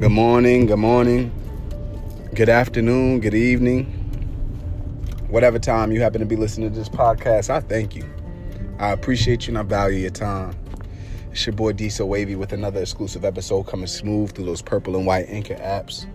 Good 0.00 0.12
morning, 0.12 0.66
good 0.66 0.76
morning, 0.76 1.32
good 2.32 2.48
afternoon, 2.48 3.18
good 3.18 3.34
evening. 3.34 3.86
Whatever 5.28 5.58
time 5.58 5.90
you 5.90 6.00
happen 6.00 6.20
to 6.20 6.24
be 6.24 6.36
listening 6.36 6.70
to 6.70 6.78
this 6.78 6.88
podcast, 6.88 7.50
I 7.50 7.58
thank 7.58 7.96
you. 7.96 8.04
I 8.78 8.90
appreciate 8.92 9.48
you 9.48 9.50
and 9.50 9.58
I 9.58 9.62
value 9.64 9.98
your 9.98 10.10
time. 10.10 10.54
It's 11.32 11.44
your 11.44 11.56
boy 11.56 11.72
D 11.72 11.88
So 11.88 12.06
Wavy 12.06 12.36
with 12.36 12.52
another 12.52 12.80
exclusive 12.80 13.24
episode 13.24 13.64
coming 13.64 13.88
smooth 13.88 14.30
through 14.30 14.44
those 14.44 14.62
purple 14.62 14.94
and 14.94 15.04
white 15.04 15.26
Anchor 15.28 15.56
apps, 15.56 16.06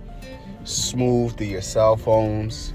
smooth 0.64 1.36
through 1.36 1.48
your 1.48 1.62
cell 1.62 1.98
phones, 1.98 2.72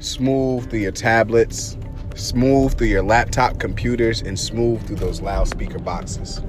smooth 0.00 0.68
through 0.68 0.80
your 0.80 0.92
tablets, 0.92 1.78
smooth 2.14 2.76
through 2.76 2.88
your 2.88 3.02
laptop 3.02 3.58
computers, 3.58 4.20
and 4.20 4.38
smooth 4.38 4.86
through 4.86 4.96
those 4.96 5.22
loudspeaker 5.22 5.78
boxes. 5.78 6.42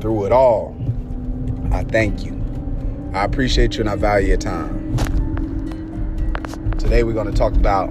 Through 0.00 0.24
it 0.24 0.32
all, 0.32 0.76
I 1.70 1.84
thank 1.84 2.24
you. 2.24 2.45
I 3.12 3.24
appreciate 3.24 3.74
you 3.74 3.80
and 3.80 3.90
I 3.90 3.96
value 3.96 4.28
your 4.28 4.36
time. 4.36 4.96
Today 6.78 7.02
we're 7.02 7.12
going 7.12 7.30
to 7.30 7.36
talk 7.36 7.54
about 7.54 7.90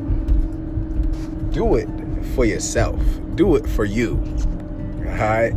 do 1.52 1.76
it 1.76 1.88
for 2.36 2.46
yourself. 2.46 3.02
Do 3.36 3.56
it 3.56 3.68
for 3.68 3.86
you. 3.86 4.22
All 5.00 5.04
right? 5.04 5.54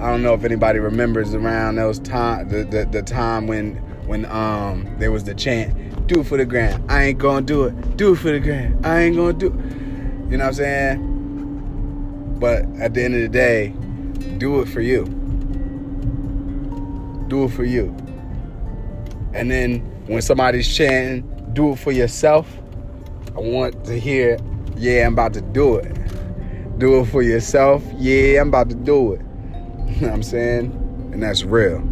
I 0.00 0.10
don't 0.10 0.22
know 0.22 0.34
if 0.34 0.44
anybody 0.44 0.78
remembers 0.78 1.34
around 1.34 1.74
those 1.74 1.98
time 1.98 2.48
the, 2.48 2.64
the, 2.64 2.86
the 2.86 3.02
time 3.02 3.46
when 3.46 3.76
when 4.06 4.24
um 4.26 4.92
there 4.98 5.12
was 5.12 5.24
the 5.24 5.34
chant, 5.34 6.06
do 6.06 6.20
it 6.20 6.26
for 6.26 6.38
the 6.38 6.46
grand. 6.46 6.90
I 6.90 7.04
ain't 7.04 7.18
gonna 7.18 7.42
do 7.42 7.64
it. 7.64 7.96
Do 7.96 8.14
it 8.14 8.16
for 8.16 8.32
the 8.32 8.40
grand. 8.40 8.86
I 8.86 9.02
ain't 9.02 9.16
gonna 9.16 9.34
do 9.34 9.48
it. 9.48 9.52
You 10.30 10.38
know 10.38 10.44
what 10.44 10.48
I'm 10.48 10.54
saying? 10.54 12.36
But 12.40 12.64
at 12.80 12.94
the 12.94 13.04
end 13.04 13.14
of 13.14 13.20
the 13.20 13.28
day, 13.28 13.74
do 14.38 14.60
it 14.60 14.68
for 14.68 14.80
you. 14.80 15.04
Do 17.28 17.44
it 17.44 17.50
for 17.50 17.64
you. 17.64 17.94
And 19.32 19.50
then 19.50 19.80
when 20.06 20.22
somebody's 20.22 20.72
chanting, 20.74 21.22
do 21.52 21.72
it 21.72 21.78
for 21.78 21.92
yourself, 21.92 22.50
I 23.36 23.40
want 23.40 23.84
to 23.84 23.98
hear, 23.98 24.38
yeah, 24.76 25.06
I'm 25.06 25.12
about 25.12 25.34
to 25.34 25.40
do 25.40 25.76
it. 25.76 25.96
Do 26.78 27.00
it 27.00 27.06
for 27.06 27.22
yourself, 27.22 27.84
yeah, 27.96 28.40
I'm 28.40 28.48
about 28.48 28.68
to 28.70 28.74
do 28.74 29.14
it. 29.14 29.20
You 29.90 30.02
know 30.02 30.12
what 30.12 30.14
I'm 30.14 30.22
saying? 30.22 31.10
And 31.12 31.22
that's 31.22 31.42
real. 31.42 31.82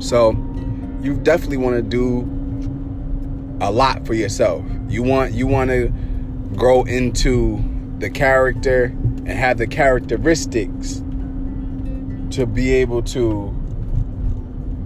So 0.00 0.32
you 1.00 1.16
definitely 1.22 1.56
want 1.56 1.76
to 1.76 1.82
do 1.82 2.28
a 3.60 3.70
lot 3.70 4.04
for 4.06 4.14
yourself. 4.14 4.64
You 4.88 5.02
want 5.02 5.32
you 5.32 5.46
want 5.46 5.70
to 5.70 5.88
grow 6.56 6.82
into 6.82 7.62
the 7.98 8.10
character 8.10 8.84
and 8.84 9.30
have 9.30 9.58
the 9.58 9.66
characteristics 9.66 11.02
to 12.30 12.44
be 12.44 12.72
able 12.72 13.02
to 13.02 13.54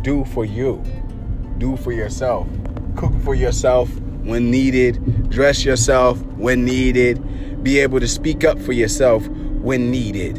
do 0.02 0.24
for 0.26 0.44
you 0.44 0.84
do 1.62 1.76
for 1.76 1.92
yourself. 1.92 2.48
Cook 2.96 3.12
for 3.22 3.36
yourself 3.36 3.88
when 4.24 4.50
needed, 4.50 5.30
dress 5.30 5.64
yourself 5.64 6.20
when 6.36 6.64
needed, 6.64 7.62
be 7.62 7.78
able 7.78 8.00
to 8.00 8.08
speak 8.08 8.42
up 8.42 8.58
for 8.58 8.72
yourself 8.72 9.28
when 9.28 9.88
needed, 9.88 10.34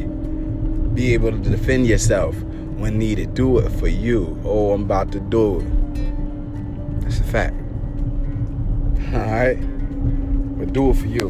be 0.94 1.14
able 1.14 1.32
to 1.32 1.38
defend 1.38 1.88
yourself 1.88 2.36
when 2.76 3.00
needed. 3.00 3.34
Do 3.34 3.60
it 3.60 3.70
for 3.72 3.88
you. 3.88 4.38
Oh, 4.44 4.74
I'm 4.74 4.84
about 4.84 5.14
to 5.14 5.22
do 5.22 5.62
it. 5.62 7.02
That's 7.02 7.22
a 7.22 7.24
fact. 7.24 7.56
All 9.14 9.20
right? 9.20 9.58
But 10.58 10.74
do 10.74 10.90
it 10.90 10.98
for 10.98 11.08
you. 11.08 11.30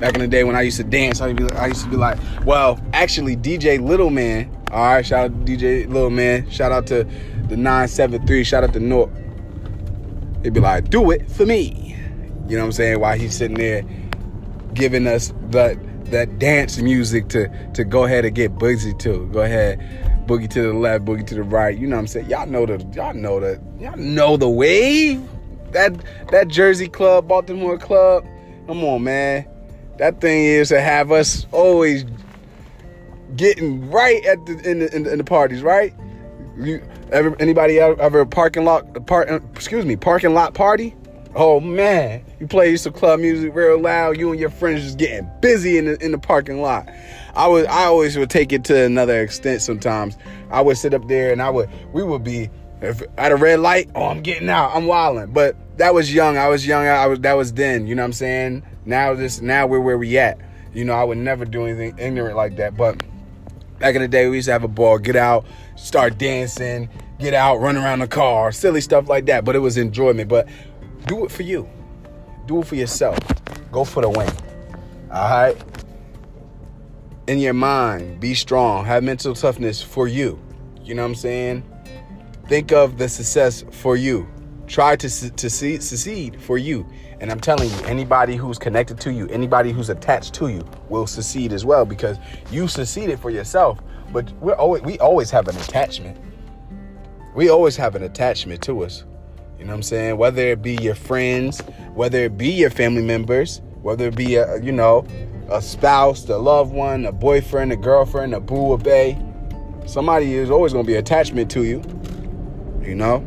Back 0.00 0.14
in 0.14 0.20
the 0.20 0.28
day 0.28 0.42
when 0.42 0.56
I 0.56 0.62
used 0.62 0.78
to 0.78 0.84
dance, 0.84 1.20
I 1.20 1.28
used 1.28 1.84
to 1.84 1.90
be, 1.90 1.96
like, 1.96 2.18
well, 2.44 2.80
actually, 2.92 3.36
DJ 3.36 3.80
Little 3.80 4.10
Man. 4.10 4.50
All 4.72 4.84
right, 4.84 5.06
shout 5.06 5.26
out 5.26 5.46
to 5.46 5.52
DJ 5.52 5.86
Little 5.88 6.10
Man. 6.10 6.48
Shout 6.50 6.72
out 6.72 6.86
to 6.88 7.06
the 7.50 7.56
973. 7.56 8.44
Shout 8.44 8.64
out 8.64 8.72
to 8.72 8.80
North. 8.80 9.10
He'd 10.42 10.54
be 10.54 10.60
like, 10.60 10.88
do 10.88 11.10
it 11.10 11.30
for 11.30 11.44
me. 11.44 11.96
You 12.48 12.56
know 12.56 12.62
what 12.62 12.66
I'm 12.66 12.72
saying? 12.72 13.00
While 13.00 13.18
he's 13.18 13.36
sitting 13.36 13.58
there 13.58 13.84
giving 14.74 15.06
us 15.06 15.32
that 15.50 15.76
that 16.10 16.38
dance 16.38 16.78
music 16.78 17.28
to 17.28 17.48
to 17.74 17.84
go 17.84 18.04
ahead 18.04 18.24
and 18.24 18.34
get 18.34 18.54
boogie 18.56 18.98
to. 19.00 19.26
Go 19.26 19.42
ahead, 19.42 19.78
boogie 20.26 20.48
to 20.50 20.62
the 20.62 20.72
left, 20.72 21.04
boogie 21.04 21.26
to 21.26 21.34
the 21.34 21.42
right. 21.42 21.76
You 21.76 21.86
know 21.86 21.96
what 21.96 22.00
I'm 22.00 22.06
saying? 22.06 22.30
Y'all 22.30 22.46
know 22.46 22.66
the 22.66 22.84
y'all 22.94 23.14
know 23.14 23.40
the 23.40 23.60
y'all 23.78 23.96
know 23.96 24.36
the 24.36 24.48
wave. 24.48 25.22
That 25.72 25.94
that 26.30 26.48
Jersey 26.48 26.88
club, 26.88 27.28
Baltimore 27.28 27.78
club. 27.78 28.26
Come 28.66 28.82
on, 28.84 29.04
man. 29.04 29.46
That 29.98 30.20
thing 30.20 30.44
is 30.44 30.70
to 30.70 30.80
have 30.80 31.12
us 31.12 31.46
always 31.52 32.04
getting 33.36 33.90
right 33.90 34.24
at 34.24 34.44
the 34.46 34.52
in 34.68 34.80
the, 34.80 34.96
in 34.96 35.02
the, 35.04 35.12
in 35.12 35.18
the 35.18 35.24
parties, 35.24 35.62
right? 35.62 35.94
You 36.58 36.82
ever 37.12 37.36
anybody 37.40 37.78
ever, 37.78 38.00
ever 38.00 38.26
parking 38.26 38.64
lot 38.64 39.06
part 39.06 39.28
uh, 39.30 39.40
excuse 39.54 39.84
me 39.84 39.96
parking 39.96 40.34
lot 40.34 40.54
party? 40.54 40.94
Oh 41.34 41.60
man, 41.60 42.24
you 42.40 42.48
play 42.48 42.76
some 42.76 42.92
club 42.92 43.20
music 43.20 43.54
real 43.54 43.78
loud. 43.78 44.18
You 44.18 44.30
and 44.30 44.40
your 44.40 44.50
friends 44.50 44.82
just 44.82 44.98
getting 44.98 45.30
busy 45.40 45.78
in 45.78 45.84
the 45.84 46.04
in 46.04 46.12
the 46.12 46.18
parking 46.18 46.60
lot. 46.60 46.88
I 47.34 47.46
would 47.46 47.66
I 47.66 47.84
always 47.84 48.16
would 48.18 48.30
take 48.30 48.52
it 48.52 48.64
to 48.64 48.84
another 48.84 49.20
extent. 49.22 49.62
Sometimes 49.62 50.16
I 50.50 50.60
would 50.60 50.76
sit 50.76 50.92
up 50.92 51.06
there 51.06 51.32
and 51.32 51.40
I 51.40 51.50
would 51.50 51.68
we 51.92 52.02
would 52.02 52.24
be 52.24 52.50
if, 52.80 53.02
at 53.16 53.30
a 53.30 53.36
red 53.36 53.60
light. 53.60 53.90
Oh, 53.94 54.06
I'm 54.06 54.22
getting 54.22 54.48
out. 54.48 54.74
I'm 54.74 54.86
wilding. 54.86 55.32
But 55.32 55.56
that 55.78 55.94
was 55.94 56.12
young. 56.12 56.36
I 56.36 56.48
was 56.48 56.66
young. 56.66 56.86
I 56.86 57.06
was 57.06 57.20
that 57.20 57.34
was 57.34 57.52
then. 57.52 57.86
You 57.86 57.94
know 57.94 58.02
what 58.02 58.06
I'm 58.06 58.12
saying? 58.14 58.62
Now 58.84 59.14
this 59.14 59.40
now 59.40 59.66
we're 59.66 59.80
where 59.80 59.98
we 59.98 60.18
at. 60.18 60.38
You 60.72 60.84
know 60.84 60.94
I 60.94 61.04
would 61.04 61.18
never 61.18 61.44
do 61.44 61.64
anything 61.64 61.98
ignorant 61.98 62.36
like 62.36 62.56
that. 62.56 62.76
But 62.76 63.02
back 63.78 63.94
in 63.94 64.02
the 64.02 64.08
day 64.08 64.28
we 64.28 64.36
used 64.36 64.46
to 64.46 64.52
have 64.52 64.64
a 64.64 64.68
ball. 64.68 64.98
Get 64.98 65.16
out, 65.16 65.46
start 65.80 66.18
dancing 66.18 66.88
get 67.20 67.34
out, 67.34 67.60
run 67.60 67.76
around 67.76 68.00
the 68.00 68.08
car, 68.08 68.50
silly 68.50 68.80
stuff 68.80 69.08
like 69.08 69.26
that. 69.26 69.44
But 69.44 69.54
it 69.54 69.60
was 69.60 69.76
enjoyment. 69.76 70.28
But 70.28 70.48
do 71.06 71.24
it 71.24 71.30
for 71.30 71.42
you. 71.42 71.68
Do 72.46 72.60
it 72.62 72.66
for 72.66 72.74
yourself. 72.74 73.18
Go 73.70 73.84
for 73.84 74.02
the 74.02 74.08
win. 74.08 74.30
All 75.12 75.30
right? 75.30 75.56
In 77.28 77.38
your 77.38 77.52
mind, 77.52 78.18
be 78.18 78.34
strong. 78.34 78.84
Have 78.86 79.04
mental 79.04 79.34
toughness 79.34 79.80
for 79.80 80.08
you. 80.08 80.40
You 80.82 80.94
know 80.94 81.02
what 81.02 81.10
I'm 81.10 81.14
saying? 81.14 81.62
Think 82.48 82.72
of 82.72 82.98
the 82.98 83.08
success 83.08 83.64
for 83.70 83.96
you. 83.96 84.26
Try 84.66 84.96
to, 84.96 85.30
to 85.30 85.50
see, 85.50 85.78
succeed 85.78 86.40
for 86.40 86.58
you. 86.58 86.86
And 87.20 87.30
I'm 87.30 87.38
telling 87.38 87.70
you, 87.70 87.76
anybody 87.84 88.34
who's 88.34 88.58
connected 88.58 88.98
to 89.00 89.12
you, 89.12 89.28
anybody 89.28 89.72
who's 89.72 89.90
attached 89.90 90.32
to 90.34 90.48
you 90.48 90.66
will 90.88 91.06
succeed 91.06 91.52
as 91.52 91.64
well 91.64 91.84
because 91.84 92.18
you 92.50 92.66
succeeded 92.66 93.20
for 93.20 93.30
yourself. 93.30 93.78
But 94.12 94.30
we're 94.40 94.54
always, 94.54 94.82
we 94.82 94.98
always 94.98 95.30
have 95.30 95.48
an 95.48 95.56
attachment 95.56 96.18
we 97.34 97.48
always 97.48 97.76
have 97.76 97.94
an 97.94 98.02
attachment 98.02 98.62
to 98.62 98.82
us. 98.84 99.04
You 99.58 99.64
know 99.64 99.70
what 99.70 99.76
I'm 99.76 99.82
saying? 99.82 100.16
Whether 100.16 100.42
it 100.48 100.62
be 100.62 100.74
your 100.76 100.94
friends, 100.94 101.60
whether 101.94 102.24
it 102.24 102.36
be 102.36 102.50
your 102.50 102.70
family 102.70 103.02
members, 103.02 103.60
whether 103.82 104.08
it 104.08 104.16
be 104.16 104.36
a 104.36 104.60
you 104.62 104.72
know 104.72 105.06
a 105.50 105.60
spouse, 105.60 106.28
a 106.28 106.38
loved 106.38 106.72
one, 106.72 107.04
a 107.06 107.12
boyfriend, 107.12 107.72
a 107.72 107.76
girlfriend, 107.76 108.34
a 108.34 108.40
boo, 108.40 108.72
a 108.72 108.78
bae, 108.78 109.20
somebody 109.86 110.34
is 110.34 110.50
always 110.50 110.72
gonna 110.72 110.84
be 110.84 110.96
attachment 110.96 111.50
to 111.52 111.64
you. 111.64 111.82
You 112.82 112.94
know. 112.94 113.24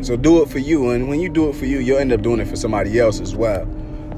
So 0.00 0.16
do 0.16 0.42
it 0.42 0.48
for 0.48 0.60
you, 0.60 0.90
and 0.90 1.08
when 1.08 1.20
you 1.20 1.28
do 1.28 1.48
it 1.50 1.56
for 1.56 1.66
you, 1.66 1.78
you'll 1.80 1.98
end 1.98 2.12
up 2.12 2.22
doing 2.22 2.40
it 2.40 2.46
for 2.46 2.56
somebody 2.56 2.98
else 2.98 3.20
as 3.20 3.34
well. 3.36 3.66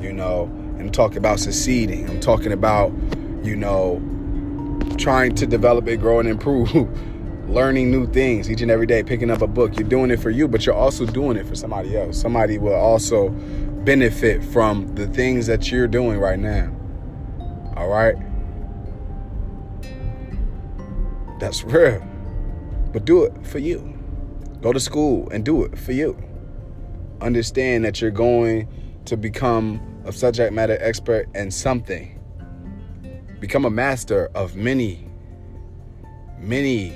You 0.01 0.13
know. 0.13 0.45
And 0.79 0.95
talk 0.95 1.17
about 1.17 1.41
succeeding. 1.41 2.09
I'm 2.09 2.21
talking 2.21 2.53
about 2.53 2.91
you 3.43 3.55
know 3.55 4.01
trying 5.01 5.35
to 5.35 5.47
develop 5.47 5.87
and 5.87 6.01
grow 6.01 6.21
and 6.21 6.29
improve. 6.29 6.71
learning 7.51 7.91
new 7.91 8.07
things 8.07 8.49
each 8.51 8.61
and 8.61 8.71
every 8.71 8.87
day, 8.87 9.03
picking 9.03 9.31
up 9.31 9.43
a 9.43 9.47
book. 9.47 9.77
You're 9.77 9.89
doing 9.89 10.11
it 10.11 10.21
for 10.21 10.31
you, 10.31 10.47
but 10.47 10.65
you're 10.65 10.75
also 10.75 11.05
doing 11.05 11.37
it 11.37 11.47
for 11.47 11.55
somebody 11.55 11.97
else. 11.97 12.21
Somebody 12.21 12.59
will 12.59 12.75
also 12.75 13.31
benefit 13.85 14.45
from 14.45 14.95
the 14.95 15.07
things 15.09 15.47
that 15.47 15.71
you're 15.71 15.89
doing 15.89 16.19
right 16.19 16.39
now. 16.39 16.73
All 17.77 17.89
right? 17.89 18.15
That's 21.41 21.65
real. 21.65 22.07
But 22.93 23.05
do 23.05 23.25
it 23.25 23.47
for 23.47 23.59
you. 23.59 23.99
Go 24.61 24.73
to 24.73 24.81
school 24.81 25.29
and 25.31 25.45
do 25.45 25.65
it 25.65 25.79
for 25.79 25.93
you. 25.93 26.19
Understand 27.21 27.85
that 27.85 28.01
you're 28.01 28.11
going 28.11 28.69
to 29.07 29.17
become 29.17 29.81
a 30.05 30.13
subject 30.13 30.53
matter 30.53 30.77
expert 30.81 31.29
in 31.35 31.51
something. 31.51 32.20
Become 33.41 33.65
a 33.65 33.71
master 33.71 34.31
of 34.35 34.55
many, 34.55 35.09
many 36.39 36.93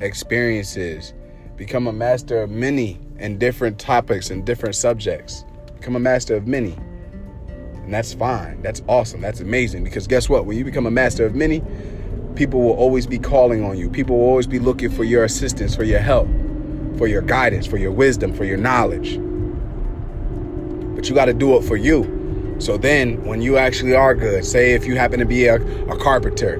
experiences. 0.00 1.12
Become 1.56 1.86
a 1.86 1.92
master 1.92 2.40
of 2.40 2.50
many 2.50 2.98
and 3.18 3.38
different 3.38 3.78
topics 3.78 4.30
and 4.30 4.44
different 4.46 4.74
subjects. 4.74 5.44
Become 5.78 5.96
a 5.96 6.00
master 6.00 6.34
of 6.34 6.46
many. 6.46 6.72
And 7.74 7.92
that's 7.92 8.14
fine. 8.14 8.62
That's 8.62 8.82
awesome. 8.88 9.20
That's 9.20 9.40
amazing. 9.40 9.84
Because 9.84 10.06
guess 10.06 10.30
what? 10.30 10.46
When 10.46 10.56
you 10.56 10.64
become 10.64 10.86
a 10.86 10.90
master 10.90 11.26
of 11.26 11.34
many, 11.34 11.62
people 12.36 12.62
will 12.62 12.72
always 12.72 13.06
be 13.06 13.18
calling 13.18 13.62
on 13.62 13.76
you. 13.76 13.90
People 13.90 14.16
will 14.16 14.24
always 14.24 14.46
be 14.46 14.58
looking 14.58 14.88
for 14.88 15.04
your 15.04 15.24
assistance, 15.24 15.76
for 15.76 15.84
your 15.84 16.00
help, 16.00 16.26
for 16.96 17.06
your 17.06 17.20
guidance, 17.20 17.66
for 17.66 17.76
your 17.76 17.92
wisdom, 17.92 18.32
for 18.32 18.44
your 18.44 18.56
knowledge. 18.56 19.18
But 20.96 21.10
you 21.10 21.14
got 21.14 21.26
to 21.26 21.34
do 21.34 21.54
it 21.58 21.64
for 21.64 21.76
you. 21.76 22.21
So 22.62 22.76
then, 22.76 23.24
when 23.24 23.42
you 23.42 23.58
actually 23.58 23.96
are 23.96 24.14
good, 24.14 24.44
say 24.44 24.74
if 24.74 24.86
you 24.86 24.94
happen 24.94 25.18
to 25.18 25.26
be 25.26 25.46
a, 25.46 25.56
a 25.88 25.98
carpenter, 25.98 26.58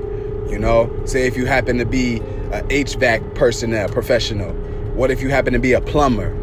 you 0.51 0.59
know, 0.59 0.91
say 1.05 1.29
if 1.29 1.37
you 1.37 1.47
happen 1.47 1.79
to 1.79 1.87
be 1.87 2.17
a 2.51 2.61
HVAC 2.65 3.37
personnel 3.37 3.89
professional 3.89 4.53
What 4.97 5.13
if 5.13 5.23
you 5.23 5.29
happen 5.29 5.53
to 5.53 5.61
be 5.61 5.75
a 5.75 5.81
plumber? 5.81 6.37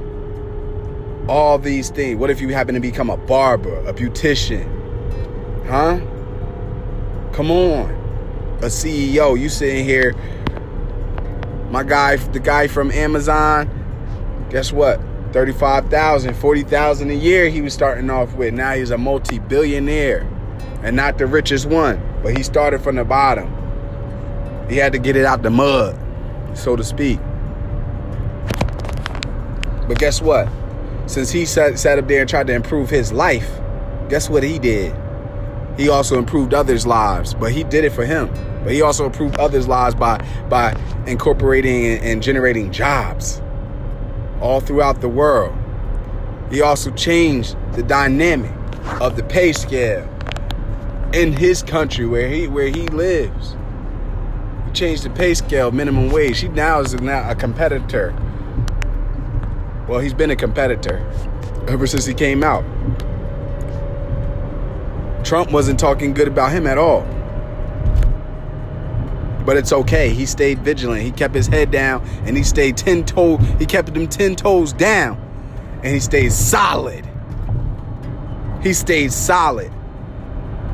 All 1.28 1.58
these 1.58 1.90
things. 1.90 2.18
What 2.18 2.30
if 2.30 2.40
you 2.40 2.54
happen 2.54 2.74
to 2.74 2.80
become 2.80 3.10
a 3.10 3.18
barber, 3.18 3.76
a 3.86 3.94
beautician? 3.94 4.64
Huh? 5.68 6.00
Come 7.34 7.52
on. 7.52 7.92
A 8.62 8.68
CEO. 8.68 9.38
You 9.38 9.50
sitting 9.50 9.84
here. 9.84 10.16
My 11.70 11.84
guy, 11.84 12.16
the 12.16 12.40
guy 12.40 12.68
from 12.68 12.92
Amazon, 12.92 13.68
guess 14.50 14.72
what? 14.72 15.02
35,000, 15.32 16.34
40,000 16.34 17.10
a 17.10 17.14
year 17.14 17.50
he 17.50 17.62
was 17.62 17.74
starting 17.74 18.10
off 18.10 18.34
with. 18.34 18.54
Now 18.54 18.74
he's 18.74 18.92
a 18.92 18.98
multi-billionaire 18.98 20.22
and 20.82 20.96
not 20.96 21.18
the 21.18 21.28
richest 21.28 21.68
one, 21.68 22.02
but 22.24 22.36
he 22.36 22.44
started 22.44 22.82
from 22.82 22.96
the 22.96 23.06
bottom. 23.06 23.56
He 24.70 24.78
had 24.78 24.92
to 24.94 25.00
get 25.00 25.16
it 25.16 25.26
out 25.26 25.44
the 25.44 25.50
mud, 25.50 26.00
so 26.58 26.76
to 26.76 26.84
speak. 26.84 27.20
But 29.88 30.00
guess 30.00 30.22
what? 30.22 30.48
Since 31.08 31.32
he 31.32 31.46
sat, 31.46 31.78
sat 31.80 32.00
up 32.00 32.08
there 32.08 32.22
and 32.22 32.30
tried 32.30 32.48
to 32.48 32.54
improve 32.54 32.90
his 32.90 33.12
life, 33.12 33.50
guess 34.10 34.30
what 34.30 34.44
he 34.44 34.60
did? 34.60 34.96
He 35.78 35.90
also 35.90 36.18
improved 36.18 36.54
others' 36.54 36.86
lives, 36.86 37.34
but 37.34 37.52
he 37.52 37.64
did 37.64 37.86
it 37.86 37.92
for 37.92 38.06
him. 38.06 38.30
But 38.64 38.74
he 38.74 38.82
also 38.82 39.06
improved 39.06 39.38
others' 39.40 39.68
lives 39.68 39.96
by 39.96 40.18
by 40.50 40.76
incorporating 41.08 41.86
and, 41.86 42.04
and 42.04 42.24
generating 42.24 42.72
jobs 42.72 43.42
all 44.42 44.60
throughout 44.60 45.02
the 45.02 45.10
world. 45.10 45.58
He 46.50 46.62
also 46.62 46.92
changed 46.92 47.56
the 47.74 47.84
dynamic 47.84 48.52
of 49.02 49.16
the 49.16 49.24
pay 49.24 49.54
scale 49.54 50.08
in 51.14 51.34
his 51.34 51.64
country 51.64 52.06
where 52.06 52.28
he 52.28 52.48
where 52.48 52.70
he 52.70 52.88
lives. 52.88 53.56
He 54.66 54.72
changed 54.72 55.04
the 55.04 55.10
pay 55.10 55.34
scale, 55.34 55.72
minimum 55.72 56.10
wage. 56.10 56.40
He 56.40 56.48
now 56.48 56.80
is 56.80 56.94
now 56.96 57.30
a 57.30 57.36
competitor 57.36 58.16
well, 59.90 60.00
he's 60.00 60.14
been 60.14 60.30
a 60.30 60.36
competitor 60.36 61.00
ever 61.68 61.88
since 61.88 62.06
he 62.06 62.14
came 62.14 62.44
out. 62.44 62.64
Trump 65.26 65.52
wasn't 65.52 65.80
talking 65.80 66.14
good 66.14 66.28
about 66.28 66.52
him 66.52 66.68
at 66.68 66.78
all. 66.78 67.02
But 69.46 69.58
it's 69.58 69.74
okay. 69.74 70.10
He 70.10 70.26
stayed 70.26 70.60
vigilant. 70.60 71.02
He 71.02 71.12
kept 71.12 71.34
his 71.34 71.48
head 71.48 71.72
down 71.72 72.06
and 72.26 72.38
he 72.38 72.44
stayed 72.44 72.78
10 72.78 73.06
toes. 73.06 73.40
He 73.58 73.66
kept 73.66 73.94
them 73.94 74.08
10 74.08 74.36
toes 74.36 74.74
down 74.74 75.18
and 75.84 75.94
he 75.94 76.00
stayed 76.00 76.32
solid. 76.32 77.08
He 78.62 78.74
stayed 78.74 79.12
solid. 79.12 79.72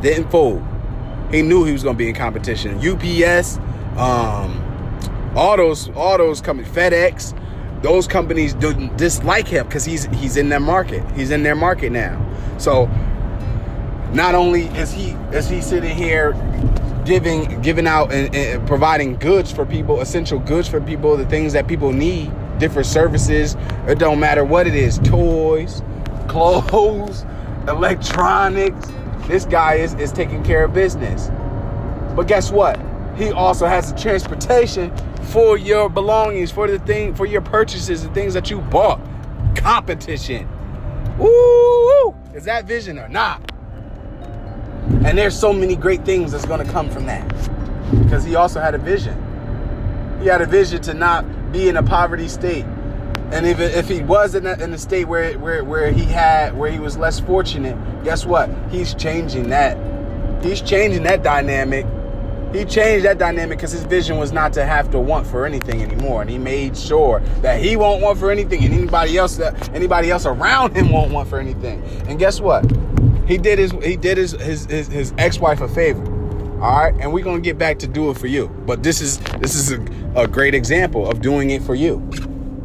Didn't 0.01 0.29
fold. 0.29 0.63
He 1.31 1.41
knew 1.41 1.63
he 1.63 1.71
was 1.71 1.83
going 1.83 1.95
to 1.95 1.97
be 1.97 2.09
in 2.09 2.15
competition. 2.15 2.77
UPS, 2.77 3.57
um, 3.97 5.33
all 5.35 5.57
those, 5.57 5.89
all 5.89 6.17
those 6.17 6.41
companies, 6.41 6.71
FedEx, 6.71 7.33
those 7.81 8.07
companies 8.07 8.53
don't 8.55 8.95
dislike 8.97 9.47
him 9.47 9.65
because 9.67 9.85
he's 9.85 10.05
he's 10.05 10.37
in 10.37 10.49
their 10.49 10.59
market. 10.59 11.03
He's 11.11 11.29
in 11.29 11.43
their 11.43 11.55
market 11.55 11.91
now. 11.91 12.19
So 12.57 12.87
not 14.11 14.33
only 14.33 14.63
is 14.69 14.91
he 14.91 15.11
is 15.31 15.47
he 15.47 15.61
sitting 15.61 15.95
here 15.95 16.33
giving 17.05 17.61
giving 17.61 17.87
out 17.87 18.11
and, 18.11 18.35
and, 18.35 18.67
providing 18.67 19.15
goods 19.15 19.51
for 19.51 19.65
people, 19.65 20.01
essential 20.01 20.39
goods 20.39 20.67
for 20.67 20.81
people, 20.81 21.15
the 21.15 21.25
things 21.27 21.53
that 21.53 21.67
people 21.67 21.93
need, 21.93 22.31
different 22.59 22.87
services. 22.87 23.55
It 23.87 23.99
don't 23.99 24.19
matter 24.19 24.43
what 24.43 24.67
it 24.67 24.75
is, 24.75 24.99
toys, 24.99 25.81
clothes, 26.27 27.25
electronics. 27.67 28.87
This 29.27 29.45
guy 29.45 29.75
is 29.75 29.93
is 29.95 30.11
taking 30.11 30.43
care 30.43 30.65
of 30.65 30.73
business. 30.73 31.29
But 32.15 32.27
guess 32.27 32.51
what? 32.51 32.79
He 33.17 33.31
also 33.31 33.65
has 33.65 33.93
the 33.93 33.99
transportation 33.99 34.95
for 35.27 35.57
your 35.57 35.89
belongings, 35.89 36.51
for 36.51 36.67
the 36.67 36.79
thing, 36.79 37.15
for 37.15 37.25
your 37.25 37.41
purchases, 37.41 38.03
the 38.03 38.13
things 38.13 38.33
that 38.33 38.49
you 38.49 38.59
bought. 38.61 38.99
Competition. 39.55 40.47
Woo! 41.17 42.13
Is 42.33 42.43
that 42.43 42.65
vision 42.65 42.99
or 42.99 43.07
not? 43.07 43.54
And 45.05 45.17
there's 45.17 45.37
so 45.37 45.51
many 45.51 45.75
great 45.75 46.05
things 46.05 46.31
that's 46.31 46.45
going 46.45 46.65
to 46.65 46.71
come 46.71 46.89
from 46.89 47.05
that. 47.05 47.27
Because 48.03 48.23
he 48.23 48.35
also 48.35 48.59
had 48.59 48.75
a 48.75 48.77
vision. 48.77 49.15
He 50.21 50.27
had 50.27 50.41
a 50.41 50.45
vision 50.45 50.81
to 50.83 50.93
not 50.93 51.51
be 51.51 51.69
in 51.69 51.77
a 51.77 51.83
poverty 51.83 52.27
state. 52.27 52.65
And 53.31 53.45
if, 53.45 53.59
if 53.59 53.87
he 53.87 54.01
was 54.01 54.35
in 54.35 54.45
a, 54.45 54.53
in 54.53 54.73
a 54.73 54.77
state 54.77 55.05
where, 55.05 55.37
where, 55.39 55.63
where 55.63 55.91
he 55.91 56.03
had 56.03 56.55
where 56.55 56.71
he 56.71 56.79
was 56.79 56.97
less 56.97 57.19
fortunate, 57.19 57.75
guess 58.03 58.25
what? 58.25 58.49
He's 58.69 58.93
changing 58.93 59.49
that. 59.49 59.77
He's 60.43 60.61
changing 60.61 61.03
that 61.03 61.23
dynamic 61.23 61.85
he 62.55 62.63
changed 62.63 63.05
that 63.05 63.17
dynamic 63.17 63.57
because 63.57 63.71
his 63.71 63.83
vision 63.83 64.17
was 64.17 64.31
not 64.31 64.53
to 64.53 64.65
have 64.65 64.89
to 64.91 64.99
want 64.99 65.27
for 65.27 65.45
anything 65.45 65.81
anymore, 65.81 66.21
and 66.21 66.29
he 66.29 66.37
made 66.37 66.77
sure 66.77 67.19
that 67.41 67.59
he 67.59 67.75
won't 67.75 68.01
want 68.01 68.17
for 68.17 68.31
anything, 68.31 68.63
and 68.63 68.73
anybody 68.73 69.17
else 69.17 69.35
that 69.37 69.69
anybody 69.75 70.09
else 70.09 70.25
around 70.25 70.75
him 70.75 70.89
won't 70.89 71.11
want 71.11 71.27
for 71.27 71.39
anything. 71.39 71.83
And 72.07 72.17
guess 72.17 72.39
what? 72.39 72.65
He 73.27 73.37
did 73.37 73.59
his 73.59 73.71
he 73.83 73.95
did 73.95 74.17
his 74.17 74.31
his 74.33 74.65
his, 74.65 74.87
his 74.87 75.13
ex-wife 75.17 75.61
a 75.61 75.67
favor. 75.67 76.03
All 76.61 76.77
right, 76.77 76.93
and 76.99 77.11
we're 77.11 77.23
gonna 77.23 77.41
get 77.41 77.57
back 77.57 77.79
to 77.79 77.87
do 77.87 78.09
it 78.09 78.17
for 78.17 78.27
you. 78.27 78.47
But 78.65 78.83
this 78.83 79.01
is 79.01 79.19
this 79.39 79.55
is 79.55 79.71
a, 79.71 79.81
a 80.15 80.27
great 80.27 80.53
example 80.53 81.09
of 81.09 81.21
doing 81.21 81.49
it 81.49 81.61
for 81.61 81.75
you. 81.75 81.95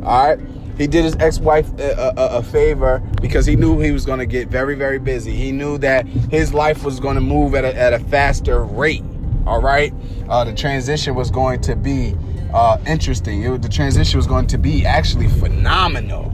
All 0.05 0.29
right. 0.29 0.39
He 0.79 0.87
did 0.87 1.05
his 1.05 1.15
ex-wife 1.17 1.69
a, 1.79 2.15
a, 2.17 2.39
a, 2.39 2.43
favor 2.43 3.03
because 3.21 3.45
he 3.45 3.55
knew 3.55 3.79
he 3.81 3.91
was 3.91 4.07
going 4.07 4.19
to 4.19 4.25
get 4.25 4.49
very, 4.49 4.75
very 4.75 4.99
busy. 4.99 5.31
He 5.33 5.53
knew 5.53 5.77
that 5.77 6.07
his 6.07 6.55
life 6.55 6.85
was 6.85 6.99
going 6.99 7.17
to 7.17 7.21
move 7.21 7.55
at 7.55 7.67
a, 7.67 7.77
at 7.77 7.93
a 7.93 7.99
faster 7.99 8.65
rate. 8.65 9.05
All 9.47 9.61
right, 9.61 9.93
uh, 10.31 10.45
the 10.45 10.55
transition 10.55 11.15
was 11.15 11.31
going 11.31 11.61
to 11.63 11.77
be 11.77 12.15
uh, 12.55 12.79
interesting. 12.87 13.43
It, 13.43 13.61
the 13.61 13.69
transition 13.69 14.17
was 14.17 14.27
going 14.27 14.47
to 14.47 14.57
be 14.57 14.87
actually 14.87 15.29
phenomenal, 15.29 16.33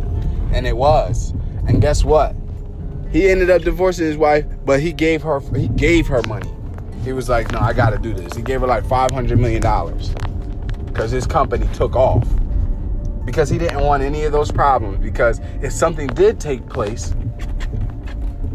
and 0.53 0.65
it 0.65 0.77
was. 0.77 1.33
And 1.67 1.81
guess 1.81 2.05
what? 2.05 2.37
He 3.17 3.31
ended 3.31 3.49
up 3.49 3.63
divorcing 3.63 4.05
his 4.05 4.19
wife, 4.19 4.45
but 4.67 4.79
he 4.79 4.93
gave 4.93 5.23
her 5.23 5.41
he 5.57 5.69
gave 5.69 6.07
her 6.07 6.21
money. 6.29 6.53
He 7.03 7.15
was 7.15 7.31
like, 7.31 7.51
"No, 7.51 7.61
I 7.61 7.73
got 7.73 7.91
to 7.91 7.99
do 7.99 8.13
this." 8.13 8.37
He 8.37 8.43
gave 8.43 8.61
her 8.61 8.67
like 8.67 8.85
five 8.85 9.11
hundred 9.11 9.39
million 9.39 9.63
dollars 9.63 10.11
because 10.85 11.13
his 11.13 11.27
company 11.27 11.67
took 11.73 11.97
off 11.97 12.29
because 13.25 13.49
he 13.49 13.57
didn't 13.57 13.81
want 13.81 14.03
any 14.03 14.25
of 14.25 14.33
those 14.33 14.53
problems. 14.53 14.99
Because 14.99 15.41
if 15.63 15.73
something 15.73 16.09
did 16.09 16.39
take 16.39 16.69
place, 16.69 17.15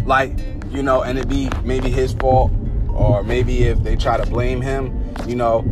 like 0.05 0.37
you 0.69 0.83
know, 0.83 1.01
and 1.01 1.17
it 1.17 1.27
be 1.27 1.49
maybe 1.63 1.89
his 1.89 2.13
fault 2.13 2.51
or 2.89 3.23
maybe 3.23 3.63
if 3.63 3.81
they 3.81 3.95
try 3.95 4.15
to 4.15 4.29
blame 4.29 4.61
him, 4.61 5.11
you 5.27 5.35
know, 5.35 5.65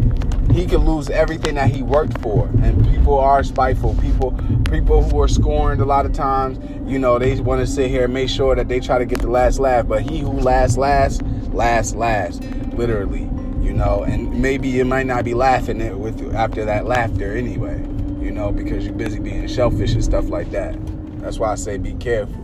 he 0.52 0.66
could 0.66 0.82
lose 0.82 1.12
everything 1.12 1.54
that 1.54 1.70
he 1.70 1.84
worked 1.84 2.18
for. 2.22 2.48
And 2.64 2.84
people 2.90 3.20
are 3.20 3.44
spiteful. 3.44 3.94
People 4.02 4.32
people 4.72 5.04
who 5.04 5.22
are 5.22 5.28
scorned 5.28 5.80
a 5.80 5.86
lot 5.86 6.08
of 6.08 6.14
times, 6.14 6.58
you 6.90 6.98
know, 6.98 7.20
they 7.20 7.40
want 7.40 7.62
to 7.62 7.68
sit 7.68 7.90
here 7.90 8.06
and 8.06 8.14
make 8.14 8.30
sure 8.30 8.56
that 8.56 8.68
they 8.68 8.80
try 8.80 8.98
to 8.98 9.06
get 9.06 9.20
the 9.20 9.30
last 9.30 9.60
laugh. 9.60 9.88
But 9.88 10.02
he 10.02 10.20
who 10.20 10.32
lasts 10.32 10.76
last, 10.76 11.22
last 11.54 11.96
last, 11.96 12.44
literally, 12.74 13.30
you 13.62 13.74
know. 13.74 14.04
And 14.04 14.42
maybe 14.42 14.68
you 14.70 14.86
might 14.86 15.06
not 15.06 15.24
be 15.24 15.36
laughing 15.36 15.82
it 15.82 15.98
with 15.98 16.34
after 16.34 16.66
that 16.66 16.86
laughter 16.86 17.38
anyway, 17.38 17.78
you 18.20 18.32
know, 18.32 18.52
because 18.52 18.86
you're 18.86 18.96
busy 18.96 19.20
being 19.20 19.48
shellfish 19.48 19.94
and 19.94 20.04
stuff 20.04 20.30
like 20.30 20.50
that. 20.52 20.76
That's 21.20 21.38
why 21.38 21.52
I 21.52 21.56
say 21.56 21.78
be 21.78 21.94
careful, 21.94 22.42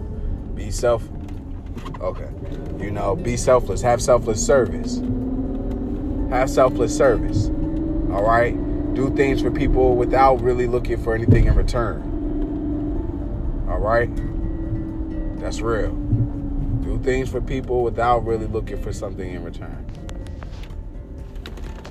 be 0.54 0.70
self. 0.70 1.04
Okay. 2.00 2.30
You 2.80 2.92
know, 2.92 3.16
be 3.16 3.38
selfless. 3.38 3.82
Have 3.82 4.00
selfless 4.00 4.46
service. 4.46 5.02
Have 6.30 6.52
selfless 6.52 6.96
service. 6.96 7.48
All 8.12 8.24
right? 8.24 8.54
Do 8.94 9.10
things 9.16 9.42
for 9.42 9.50
people 9.50 9.96
without 9.96 10.40
really 10.42 10.68
looking 10.68 11.02
for 11.04 11.16
anything 11.16 11.46
in 11.46 11.56
return. 11.56 12.12
All 13.68 13.80
right? 13.80 14.10
That's 15.46 15.62
real. 15.62 15.92
Do 15.92 17.00
things 17.04 17.30
for 17.30 17.40
people 17.40 17.84
without 17.84 18.26
really 18.26 18.48
looking 18.48 18.82
for 18.82 18.92
something 18.92 19.32
in 19.32 19.44
return. 19.44 19.86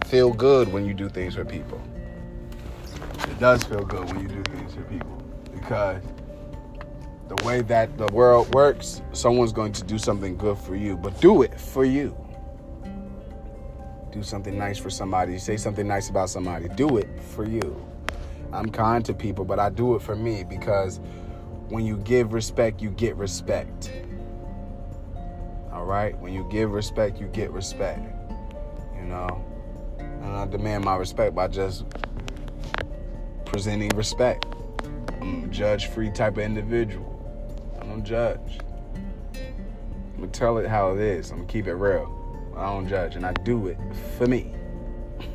Feel 0.06 0.32
good 0.32 0.72
when 0.72 0.84
you 0.84 0.92
do 0.92 1.08
things 1.08 1.36
for 1.36 1.44
people. 1.44 1.80
It 3.28 3.38
does 3.38 3.62
feel 3.62 3.84
good 3.84 4.06
when 4.06 4.22
you 4.22 4.26
do 4.26 4.42
things 4.50 4.74
for 4.74 4.82
people 4.82 5.22
because 5.52 6.02
the 7.28 7.36
way 7.44 7.60
that 7.60 7.96
the 7.96 8.08
world 8.08 8.52
works, 8.56 9.02
someone's 9.12 9.52
going 9.52 9.70
to 9.74 9.84
do 9.84 9.98
something 9.98 10.36
good 10.36 10.58
for 10.58 10.74
you, 10.74 10.96
but 10.96 11.20
do 11.20 11.42
it 11.42 11.60
for 11.60 11.84
you. 11.84 12.16
Do 14.10 14.24
something 14.24 14.58
nice 14.58 14.78
for 14.78 14.90
somebody, 14.90 15.38
say 15.38 15.56
something 15.58 15.86
nice 15.86 16.10
about 16.10 16.28
somebody, 16.28 16.66
do 16.70 16.96
it 16.96 17.08
for 17.20 17.44
you. 17.48 17.86
I'm 18.52 18.68
kind 18.68 19.04
to 19.04 19.14
people, 19.14 19.44
but 19.44 19.60
I 19.60 19.70
do 19.70 19.94
it 19.94 20.02
for 20.02 20.16
me 20.16 20.42
because 20.42 20.98
when 21.74 21.84
you 21.84 21.96
give 21.96 22.32
respect, 22.32 22.80
you 22.80 22.90
get 22.90 23.16
respect. 23.16 23.90
All 25.72 25.84
right? 25.84 26.16
When 26.20 26.32
you 26.32 26.46
give 26.48 26.70
respect, 26.70 27.18
you 27.18 27.26
get 27.26 27.50
respect. 27.50 28.00
You 28.96 29.06
know? 29.06 29.44
And 29.98 30.36
I 30.36 30.46
demand 30.46 30.84
my 30.84 30.94
respect 30.94 31.34
by 31.34 31.48
just 31.48 31.84
presenting 33.44 33.88
respect. 33.96 34.46
I'm 35.20 35.46
a 35.46 35.48
judge 35.48 35.88
free 35.88 36.12
type 36.12 36.34
of 36.36 36.44
individual. 36.44 37.10
I 37.82 37.86
don't 37.86 38.04
judge. 38.04 38.60
I'm 39.34 40.20
gonna 40.20 40.28
tell 40.28 40.58
it 40.58 40.68
how 40.68 40.92
it 40.92 41.00
is. 41.00 41.32
I'm 41.32 41.38
gonna 41.38 41.48
keep 41.48 41.66
it 41.66 41.74
real. 41.74 42.52
I 42.56 42.66
don't 42.66 42.86
judge, 42.86 43.16
and 43.16 43.26
I 43.26 43.32
do 43.32 43.66
it 43.66 43.78
for 44.16 44.28
me. 44.28 44.54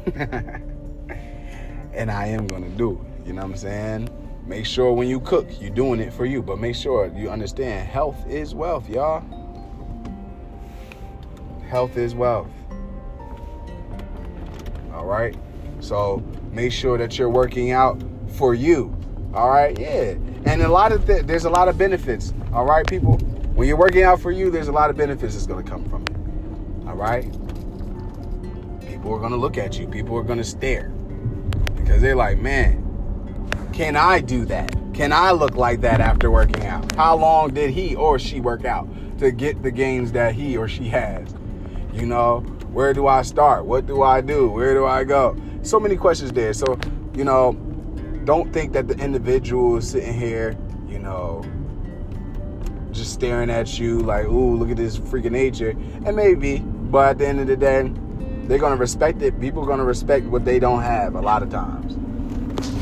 and 0.15 2.09
I 2.09 2.27
am 2.27 2.47
gonna 2.47 2.69
do 2.69 2.93
it. 2.93 3.27
You 3.27 3.33
know 3.33 3.41
what 3.41 3.51
I'm 3.51 3.57
saying? 3.57 4.28
Make 4.45 4.65
sure 4.65 4.91
when 4.93 5.07
you 5.07 5.19
cook, 5.19 5.47
you're 5.61 5.69
doing 5.69 5.99
it 5.99 6.11
for 6.11 6.25
you, 6.25 6.41
but 6.41 6.59
make 6.59 6.75
sure 6.75 7.11
you 7.15 7.29
understand 7.29 7.87
health 7.87 8.27
is 8.27 8.55
wealth, 8.55 8.89
y'all. 8.89 9.23
Health 11.67 11.97
is 11.97 12.15
wealth. 12.15 12.49
All 14.93 15.05
right? 15.05 15.35
So 15.81 16.23
make 16.51 16.71
sure 16.71 16.97
that 16.97 17.17
you're 17.17 17.29
working 17.29 17.71
out 17.71 18.01
for 18.29 18.55
you. 18.55 18.95
All 19.33 19.49
right? 19.49 19.77
Yeah. 19.77 20.15
And 20.45 20.61
a 20.61 20.67
lot 20.67 20.91
of 20.91 21.05
th- 21.05 21.23
there's 21.23 21.45
a 21.45 21.49
lot 21.49 21.67
of 21.67 21.77
benefits. 21.77 22.33
All 22.51 22.65
right, 22.65 22.85
people? 22.87 23.17
When 23.53 23.67
you're 23.67 23.77
working 23.77 24.03
out 24.03 24.19
for 24.19 24.31
you, 24.31 24.49
there's 24.49 24.67
a 24.67 24.71
lot 24.71 24.89
of 24.89 24.97
benefits 24.97 25.35
that's 25.35 25.45
going 25.45 25.63
to 25.63 25.69
come 25.69 25.85
from 25.85 26.03
it. 26.03 26.87
All 26.87 26.95
right? 26.95 27.31
People 28.87 29.13
are 29.13 29.19
going 29.19 29.31
to 29.31 29.37
look 29.37 29.57
at 29.57 29.77
you. 29.77 29.87
People 29.87 30.17
are 30.17 30.23
going 30.23 30.39
to 30.39 30.43
stare. 30.43 30.89
Because 31.75 32.01
they're 32.01 32.15
like, 32.15 32.39
"Man, 32.39 32.78
can 33.79 33.95
I 33.95 34.19
do 34.19 34.43
that? 34.43 34.75
Can 34.93 35.13
I 35.13 35.31
look 35.31 35.55
like 35.55 35.79
that 35.79 36.01
after 36.01 36.29
working 36.29 36.65
out? 36.65 36.93
How 36.97 37.15
long 37.15 37.53
did 37.53 37.69
he 37.69 37.95
or 37.95 38.19
she 38.19 38.41
work 38.41 38.65
out 38.65 38.89
to 39.19 39.31
get 39.31 39.63
the 39.63 39.71
gains 39.71 40.11
that 40.11 40.35
he 40.35 40.57
or 40.57 40.67
she 40.67 40.89
has? 40.89 41.33
You 41.93 42.05
know, 42.05 42.41
where 42.73 42.93
do 42.93 43.07
I 43.07 43.21
start? 43.21 43.63
What 43.63 43.85
do 43.85 44.01
I 44.01 44.19
do? 44.19 44.49
Where 44.49 44.73
do 44.73 44.85
I 44.85 45.05
go? 45.05 45.37
So 45.61 45.79
many 45.79 45.95
questions 45.95 46.33
there. 46.33 46.51
So, 46.51 46.77
you 47.15 47.23
know, 47.23 47.53
don't 48.25 48.51
think 48.51 48.73
that 48.73 48.89
the 48.89 48.97
individual 48.97 49.77
is 49.77 49.89
sitting 49.89 50.13
here, 50.13 50.57
you 50.85 50.99
know, 50.99 51.41
just 52.91 53.13
staring 53.13 53.49
at 53.49 53.79
you 53.79 53.99
like, 53.99 54.25
ooh, 54.25 54.57
look 54.57 54.71
at 54.71 54.75
this 54.75 54.99
freaking 54.99 55.31
nature. 55.31 55.69
And 56.05 56.17
maybe, 56.17 56.57
but 56.59 57.11
at 57.11 57.17
the 57.19 57.27
end 57.29 57.39
of 57.39 57.47
the 57.47 57.55
day, 57.55 57.93
they're 58.45 58.59
gonna 58.59 58.75
respect 58.75 59.21
it. 59.21 59.39
People 59.39 59.63
are 59.63 59.67
gonna 59.67 59.85
respect 59.85 60.25
what 60.25 60.43
they 60.43 60.59
don't 60.59 60.81
have 60.81 61.15
a 61.15 61.21
lot 61.21 61.43
of 61.43 61.49
times. 61.49 61.97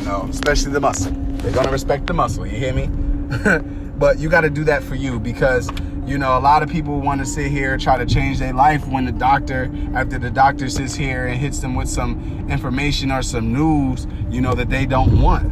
Know, 0.08 0.26
especially 0.30 0.72
the 0.72 0.80
muscle. 0.80 1.12
They're 1.12 1.52
gonna 1.52 1.70
respect 1.70 2.08
the 2.08 2.14
muscle, 2.14 2.48
you 2.48 2.56
hear 2.56 2.74
me? 2.74 2.88
but 3.98 4.20
you 4.20 4.30
gotta 4.30 4.50
do 4.50 4.64
that 4.64 4.82
for 4.82 4.96
you 4.96 5.20
because 5.20 5.70
you 6.06 6.18
know, 6.18 6.38
a 6.38 6.40
lot 6.40 6.64
of 6.64 6.70
people 6.70 7.02
want 7.02 7.20
to 7.20 7.26
sit 7.26 7.52
here 7.52 7.78
try 7.78 7.98
to 7.98 8.06
change 8.06 8.40
their 8.40 8.54
life 8.54 8.88
when 8.88 9.04
the 9.04 9.12
doctor, 9.12 9.70
after 9.94 10.18
the 10.18 10.30
doctor 10.30 10.70
sits 10.70 10.96
here 10.96 11.28
and 11.28 11.38
hits 11.38 11.60
them 11.60 11.76
with 11.76 11.90
some 11.90 12.48
information 12.50 13.12
or 13.12 13.22
some 13.22 13.52
news, 13.52 14.08
you 14.30 14.40
know, 14.40 14.54
that 14.54 14.70
they 14.70 14.86
don't 14.86 15.22
want, 15.22 15.52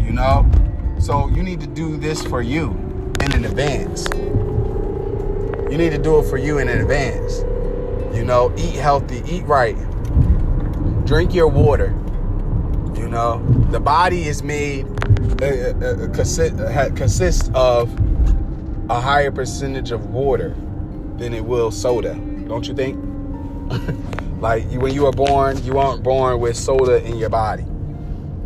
you 0.00 0.12
know? 0.12 0.50
So 0.98 1.28
you 1.28 1.42
need 1.42 1.60
to 1.60 1.66
do 1.66 1.98
this 1.98 2.24
for 2.24 2.40
you 2.40 2.70
in 3.20 3.32
an 3.32 3.44
advance. 3.44 4.08
You 5.70 5.76
need 5.76 5.90
to 5.90 5.98
do 5.98 6.20
it 6.20 6.30
for 6.30 6.38
you 6.38 6.56
in 6.56 6.70
advance. 6.70 7.40
You 8.16 8.24
know, 8.24 8.50
eat 8.56 8.76
healthy, 8.76 9.22
eat 9.26 9.44
right, 9.44 9.76
drink 11.04 11.34
your 11.34 11.48
water. 11.48 11.94
You 12.94 13.08
know, 13.08 13.59
the 13.70 13.80
body 13.80 14.26
is 14.26 14.42
made, 14.42 14.86
uh, 15.40 15.46
uh, 15.46 16.06
uh, 16.06 16.90
consists 16.94 17.50
of 17.54 17.92
a 18.90 19.00
higher 19.00 19.30
percentage 19.30 19.92
of 19.92 20.06
water 20.06 20.54
than 21.16 21.32
it 21.32 21.44
will 21.44 21.70
soda. 21.70 22.14
Don't 22.48 22.66
you 22.66 22.74
think? 22.74 22.98
like 24.40 24.64
when 24.72 24.92
you 24.92 25.04
were 25.04 25.12
born, 25.12 25.62
you 25.64 25.74
weren't 25.74 26.02
born 26.02 26.40
with 26.40 26.56
soda 26.56 27.04
in 27.04 27.16
your 27.16 27.28
body. 27.28 27.62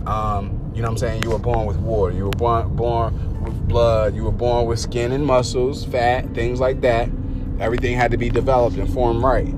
Um, 0.07 0.61
you 0.75 0.83
know 0.83 0.89
what 0.89 0.93
I'm 0.93 0.99
saying? 0.99 1.23
You 1.23 1.31
were 1.31 1.39
born 1.39 1.67
with 1.67 1.79
water. 1.79 2.15
You 2.15 2.25
were 2.25 2.31
born 2.31 2.77
born 2.77 3.43
with 3.43 3.69
blood. 3.69 4.15
You 4.15 4.25
were 4.25 4.33
born 4.33 4.67
with 4.67 4.79
skin 4.79 5.13
and 5.13 5.25
muscles, 5.25 5.85
fat, 5.87 6.35
things 6.35 6.61
like 6.61 6.83
that. 6.83 7.09
Everything 7.61 7.97
had 7.97 8.11
to 8.11 8.19
be 8.19 8.29
developed 8.29 8.77
and 8.77 8.93
formed 8.93 9.23
right. 9.23 9.55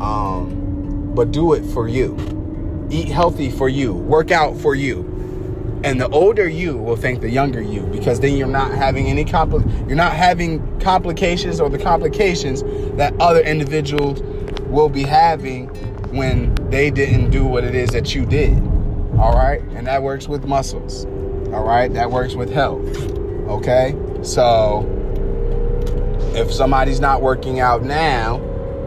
Um, 0.00 1.12
but 1.14 1.30
do 1.30 1.54
it 1.54 1.64
for 1.72 1.88
you. 1.88 2.39
Eat 2.90 3.08
healthy 3.08 3.50
for 3.50 3.68
you. 3.68 3.94
Work 3.94 4.30
out 4.30 4.56
for 4.56 4.74
you. 4.74 5.06
And 5.82 6.00
the 6.00 6.08
older 6.10 6.46
you 6.46 6.76
will 6.76 6.96
thank 6.96 7.20
the 7.20 7.30
younger 7.30 7.62
you 7.62 7.82
because 7.82 8.20
then 8.20 8.36
you're 8.36 8.46
not 8.46 8.72
having 8.72 9.06
any 9.06 9.24
compli- 9.24 9.88
you're 9.88 9.96
not 9.96 10.12
having 10.12 10.78
complications 10.80 11.58
or 11.58 11.70
the 11.70 11.78
complications 11.78 12.62
that 12.96 13.18
other 13.18 13.40
individuals 13.40 14.20
will 14.66 14.90
be 14.90 15.02
having 15.04 15.68
when 16.14 16.54
they 16.70 16.90
didn't 16.90 17.30
do 17.30 17.46
what 17.46 17.64
it 17.64 17.74
is 17.74 17.90
that 17.90 18.14
you 18.14 18.26
did. 18.26 18.58
All 19.18 19.32
right? 19.32 19.62
And 19.74 19.86
that 19.86 20.02
works 20.02 20.28
with 20.28 20.44
muscles. 20.44 21.06
All 21.52 21.64
right? 21.64 21.92
That 21.92 22.10
works 22.10 22.34
with 22.34 22.52
health. 22.52 22.84
Okay? 23.48 23.96
So 24.22 24.86
if 26.34 26.52
somebody's 26.52 27.00
not 27.00 27.22
working 27.22 27.60
out 27.60 27.82
now, 27.82 28.36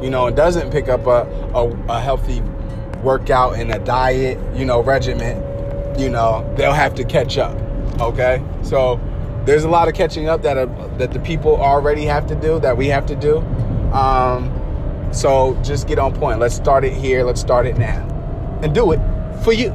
you 0.01 0.10
know, 0.10 0.27
and 0.27 0.36
doesn't 0.36 0.72
pick 0.72 0.89
up 0.89 1.07
a, 1.07 1.25
a, 1.55 1.69
a 1.89 2.00
healthy 2.00 2.41
workout 3.03 3.57
and 3.57 3.72
a 3.72 3.79
diet, 3.79 4.39
you 4.55 4.65
know, 4.65 4.81
regimen, 4.81 5.38
you 6.00 6.10
know, 6.10 6.51
they'll 6.57 6.74
have 6.74 6.95
to 6.95 7.03
catch 7.03 7.38
up. 7.38 7.55
Okay? 8.00 8.43
So 8.63 9.00
there's 9.45 9.63
a 9.63 9.69
lot 9.69 9.88
of 9.88 9.93
catching 9.93 10.27
up 10.29 10.41
that 10.43 10.57
are, 10.57 10.67
that 10.98 11.12
the 11.12 11.19
people 11.19 11.55
already 11.55 12.05
have 12.05 12.27
to 12.27 12.36
do, 12.36 12.60
that 12.60 12.77
we 12.77 12.88
have 12.88 13.05
to 13.07 13.15
do. 13.15 13.39
Um, 13.93 14.51
so 15.12 15.60
just 15.63 15.88
get 15.88 16.00
on 16.00 16.13
point. 16.13 16.39
Let's 16.39 16.55
start 16.55 16.83
it 16.83 16.93
here. 16.93 17.24
Let's 17.24 17.41
start 17.41 17.65
it 17.65 17.77
now. 17.77 18.10
And 18.63 18.74
do 18.74 18.91
it 18.91 19.00
for 19.43 19.53
you. 19.53 19.69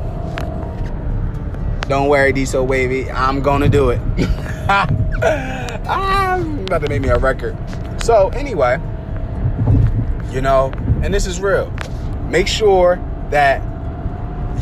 Don't 1.88 2.08
worry, 2.08 2.32
D 2.32 2.44
so 2.44 2.64
wavy. 2.64 3.10
I'm 3.10 3.40
gonna 3.40 3.68
do 3.68 3.90
it. 3.90 4.00
I'm 5.88 6.60
about 6.60 6.82
to 6.82 6.88
make 6.88 7.00
me 7.00 7.08
a 7.08 7.18
record. 7.18 7.56
So 8.02 8.28
anyway, 8.30 8.78
you 10.30 10.42
know, 10.42 10.70
and 11.02 11.14
this 11.14 11.26
is 11.26 11.40
real. 11.40 11.72
Make 12.28 12.46
sure 12.46 12.96
that 13.30 13.62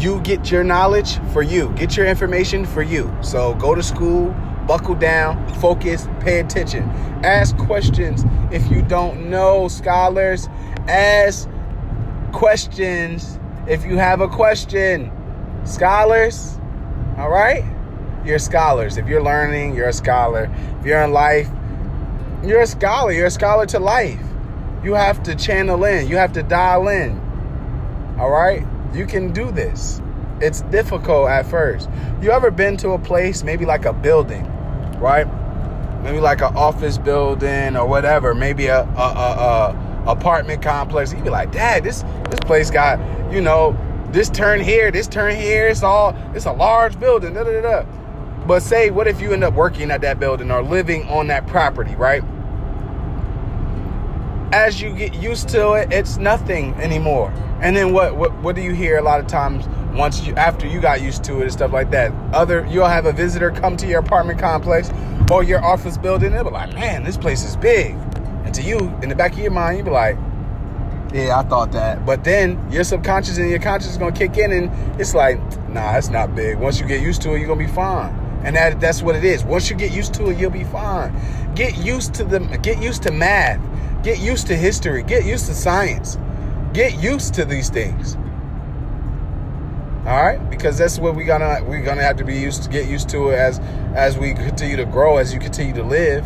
you 0.00 0.20
get 0.20 0.50
your 0.50 0.64
knowledge 0.64 1.18
for 1.32 1.42
you, 1.42 1.70
get 1.70 1.96
your 1.96 2.06
information 2.06 2.66
for 2.66 2.82
you. 2.82 3.14
So 3.23 3.54
go 3.54 3.75
to 3.75 3.82
school, 3.82 4.35
buckle 4.66 4.94
down, 4.94 5.54
focus, 5.54 6.06
pay 6.20 6.40
attention, 6.40 6.82
ask 7.25 7.56
questions 7.56 8.25
if 8.52 8.70
you 8.70 8.82
don't 8.82 9.28
know, 9.28 9.68
scholars. 9.68 10.49
Ask 10.88 11.49
questions 12.32 13.38
if 13.66 13.85
you 13.85 13.96
have 13.96 14.20
a 14.20 14.28
question, 14.28 15.11
scholars. 15.64 16.58
All 17.18 17.30
right? 17.30 17.64
You're 18.25 18.38
scholars. 18.38 18.96
If 18.96 19.08
you're 19.08 19.23
learning, 19.23 19.75
you're 19.75 19.88
a 19.88 19.92
scholar. 19.92 20.50
If 20.80 20.87
you're 20.87 21.02
in 21.02 21.12
life, 21.12 21.49
you're 22.44 22.61
a 22.61 22.66
scholar. 22.66 23.12
You're 23.12 23.26
a 23.26 23.30
scholar 23.30 23.66
to 23.66 23.78
life. 23.78 24.20
You 24.85 24.94
have 24.94 25.23
to 25.25 25.35
channel 25.35 25.85
in, 25.85 26.06
you 26.06 26.16
have 26.16 26.32
to 26.35 26.42
dial 26.44 26.88
in. 26.88 27.20
All 28.18 28.30
right? 28.30 28.66
You 28.94 29.06
can 29.06 29.32
do 29.32 29.50
this. 29.50 30.00
It's 30.40 30.62
difficult 30.62 31.28
at 31.28 31.46
first. 31.46 31.88
You 32.20 32.30
ever 32.30 32.50
been 32.50 32.76
to 32.78 32.90
a 32.90 32.99
place, 32.99 33.42
maybe 33.42 33.64
like 33.64 33.85
a 33.85 33.92
building, 33.92 34.44
right? 34.99 35.26
Maybe 36.02 36.20
like 36.20 36.40
an 36.40 36.56
office 36.56 36.99
building 36.99 37.76
or 37.76 37.87
whatever, 37.87 38.35
maybe 38.35 38.66
a, 38.66 38.82
a, 38.82 38.85
a, 38.85 40.04
a 40.06 40.11
apartment 40.11 40.62
complex. 40.62 41.12
You'd 41.12 41.25
be 41.25 41.30
like, 41.30 41.52
Dad, 41.52 41.85
this 41.85 42.02
this 42.30 42.40
place 42.40 42.70
got, 42.70 42.99
you 43.32 43.40
know, 43.40 43.76
this 44.12 44.30
turn 44.30 44.61
here, 44.61 44.90
this 44.90 45.08
turn 45.08 45.35
here. 45.35 45.68
It's 45.68 45.82
all 45.82 46.16
it's 46.35 46.46
a 46.46 46.52
large 46.52 46.99
building. 47.00 47.35
Da, 47.35 47.44
da, 47.44 47.61
da, 47.61 47.82
But 48.46 48.62
say, 48.62 48.90
what 48.90 49.06
if 49.06 49.20
you 49.20 49.32
end 49.32 49.42
up 49.42 49.54
working 49.54 49.90
at 49.90 50.00
that 50.02 50.20
building 50.20 50.50
or 50.50 50.62
living 50.62 51.08
on 51.08 51.26
that 51.28 51.46
property, 51.46 51.94
right? 51.96 52.23
As 54.52 54.80
you 54.80 54.94
get 54.94 55.14
used 55.14 55.49
to 55.50 55.73
it, 55.73 55.92
it's 55.92 56.18
nothing 56.18 56.75
anymore. 56.75 57.32
And 57.60 57.75
then 57.76 57.92
what, 57.92 58.16
what 58.16 58.34
what 58.42 58.54
do 58.54 58.62
you 58.62 58.72
hear 58.72 58.98
a 58.98 59.02
lot 59.02 59.20
of 59.20 59.26
times 59.26 59.66
once 59.96 60.25
you 60.26 60.34
after 60.34 60.66
you 60.66 60.80
got 60.80 61.00
used 61.00 61.25
to 61.25 61.38
it 61.38 61.42
and 61.42 61.52
stuff 61.52 61.72
like 61.72 61.90
that? 61.90 62.12
Other 62.34 62.66
you'll 62.70 62.86
have 62.86 63.06
a 63.06 63.12
visitor 63.12 63.50
come 63.50 63.76
to 63.78 63.86
your 63.86 64.00
apartment 64.00 64.38
complex 64.38 64.90
or 65.30 65.42
your 65.42 65.64
office 65.64 65.96
building, 65.96 66.32
they'll 66.32 66.44
be 66.44 66.50
like, 66.50 66.72
man, 66.75 67.02
this 67.02 67.16
place 67.16 67.44
is 67.44 67.56
big. 67.56 67.94
And 68.44 68.54
to 68.54 68.62
you, 68.62 68.78
in 69.02 69.08
the 69.08 69.14
back 69.14 69.32
of 69.32 69.38
your 69.38 69.50
mind, 69.50 69.78
you'll 69.78 69.86
be 69.86 69.90
like, 69.90 70.16
yeah, 71.12 71.38
I 71.38 71.42
thought 71.42 71.72
that. 71.72 72.04
But 72.04 72.25
then 72.25 72.64
your 72.70 72.84
subconscious 72.84 73.38
and 73.38 73.48
your 73.50 73.58
conscious 73.58 73.90
is 73.92 73.96
gonna 73.96 74.12
kick 74.12 74.36
in 74.36 74.52
and 74.52 75.00
it's 75.00 75.14
like, 75.14 75.38
nah, 75.68 75.96
it's 75.96 76.10
not 76.10 76.34
big. 76.34 76.58
Once 76.58 76.78
you 76.78 76.86
get 76.86 77.00
used 77.00 77.22
to 77.22 77.34
it, 77.34 77.38
you're 77.38 77.48
gonna 77.48 77.66
be 77.66 77.72
fine. 77.72 78.14
And 78.44 78.54
that 78.54 78.80
that's 78.80 79.02
what 79.02 79.16
it 79.16 79.25
is. 79.25 79.44
Once 79.44 79.70
you 79.70 79.76
get 79.76 79.92
used 79.92 80.14
to 80.14 80.30
it, 80.30 80.38
you'll 80.38 80.50
be 80.50 80.64
fine. 80.64 81.18
Get 81.54 81.76
used 81.78 82.14
to 82.14 82.25
the 82.25 82.40
get 82.62 82.82
used 82.82 83.02
to 83.04 83.12
math. 83.12 83.60
Get 84.04 84.20
used 84.20 84.46
to 84.48 84.56
history. 84.56 85.02
Get 85.02 85.25
used 85.25 85.46
to 85.46 85.54
science. 85.54 86.18
Get 86.76 87.02
used 87.02 87.33
to 87.33 87.47
these 87.47 87.71
things. 87.71 88.16
All 90.06 90.23
right, 90.23 90.38
because 90.50 90.76
that's 90.76 90.99
what 90.99 91.16
we're 91.16 91.25
gonna 91.25 91.64
we're 91.64 91.80
gonna 91.80 92.02
have 92.02 92.18
to 92.18 92.25
be 92.25 92.37
used 92.37 92.64
to 92.64 92.68
get 92.68 92.87
used 92.87 93.09
to 93.09 93.30
it 93.30 93.37
as 93.37 93.61
as 93.95 94.18
we 94.18 94.35
continue 94.35 94.76
to 94.76 94.85
grow, 94.85 95.16
as 95.16 95.33
you 95.33 95.40
continue 95.40 95.73
to 95.73 95.83
live. 95.83 96.23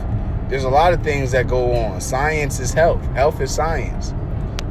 There's 0.49 0.64
a 0.64 0.69
lot 0.69 0.92
of 0.92 1.04
things 1.04 1.30
that 1.30 1.47
go 1.47 1.73
on. 1.76 2.00
Science 2.00 2.59
is 2.59 2.75
health. 2.75 3.00
Health 3.12 3.40
is 3.40 3.54
science. 3.54 4.12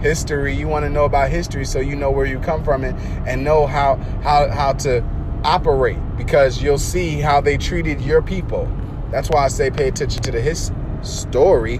History, 0.02 0.54
you 0.54 0.68
want 0.68 0.84
to 0.84 0.90
know 0.90 1.06
about 1.06 1.30
history 1.30 1.64
so 1.64 1.80
you 1.80 1.96
know 1.96 2.12
where 2.12 2.26
you 2.26 2.40
come 2.40 2.62
from 2.62 2.84
and, 2.84 3.00
and 3.26 3.46
know 3.46 3.66
how 3.66 3.96
how 4.22 4.50
how 4.50 4.74
to 4.74 5.02
operate 5.46 5.98
because 6.18 6.62
you'll 6.62 6.78
see 6.78 7.22
how 7.22 7.40
they 7.40 7.58
treated 7.58 8.02
your 8.02 8.22
people. 8.22 8.70
That's 9.12 9.30
why 9.30 9.46
I 9.46 9.48
say 9.48 9.72
pay 9.72 9.88
attention 9.88 10.22
to 10.24 10.32
the 10.34 10.42
his 10.42 10.74
story. 11.04 11.80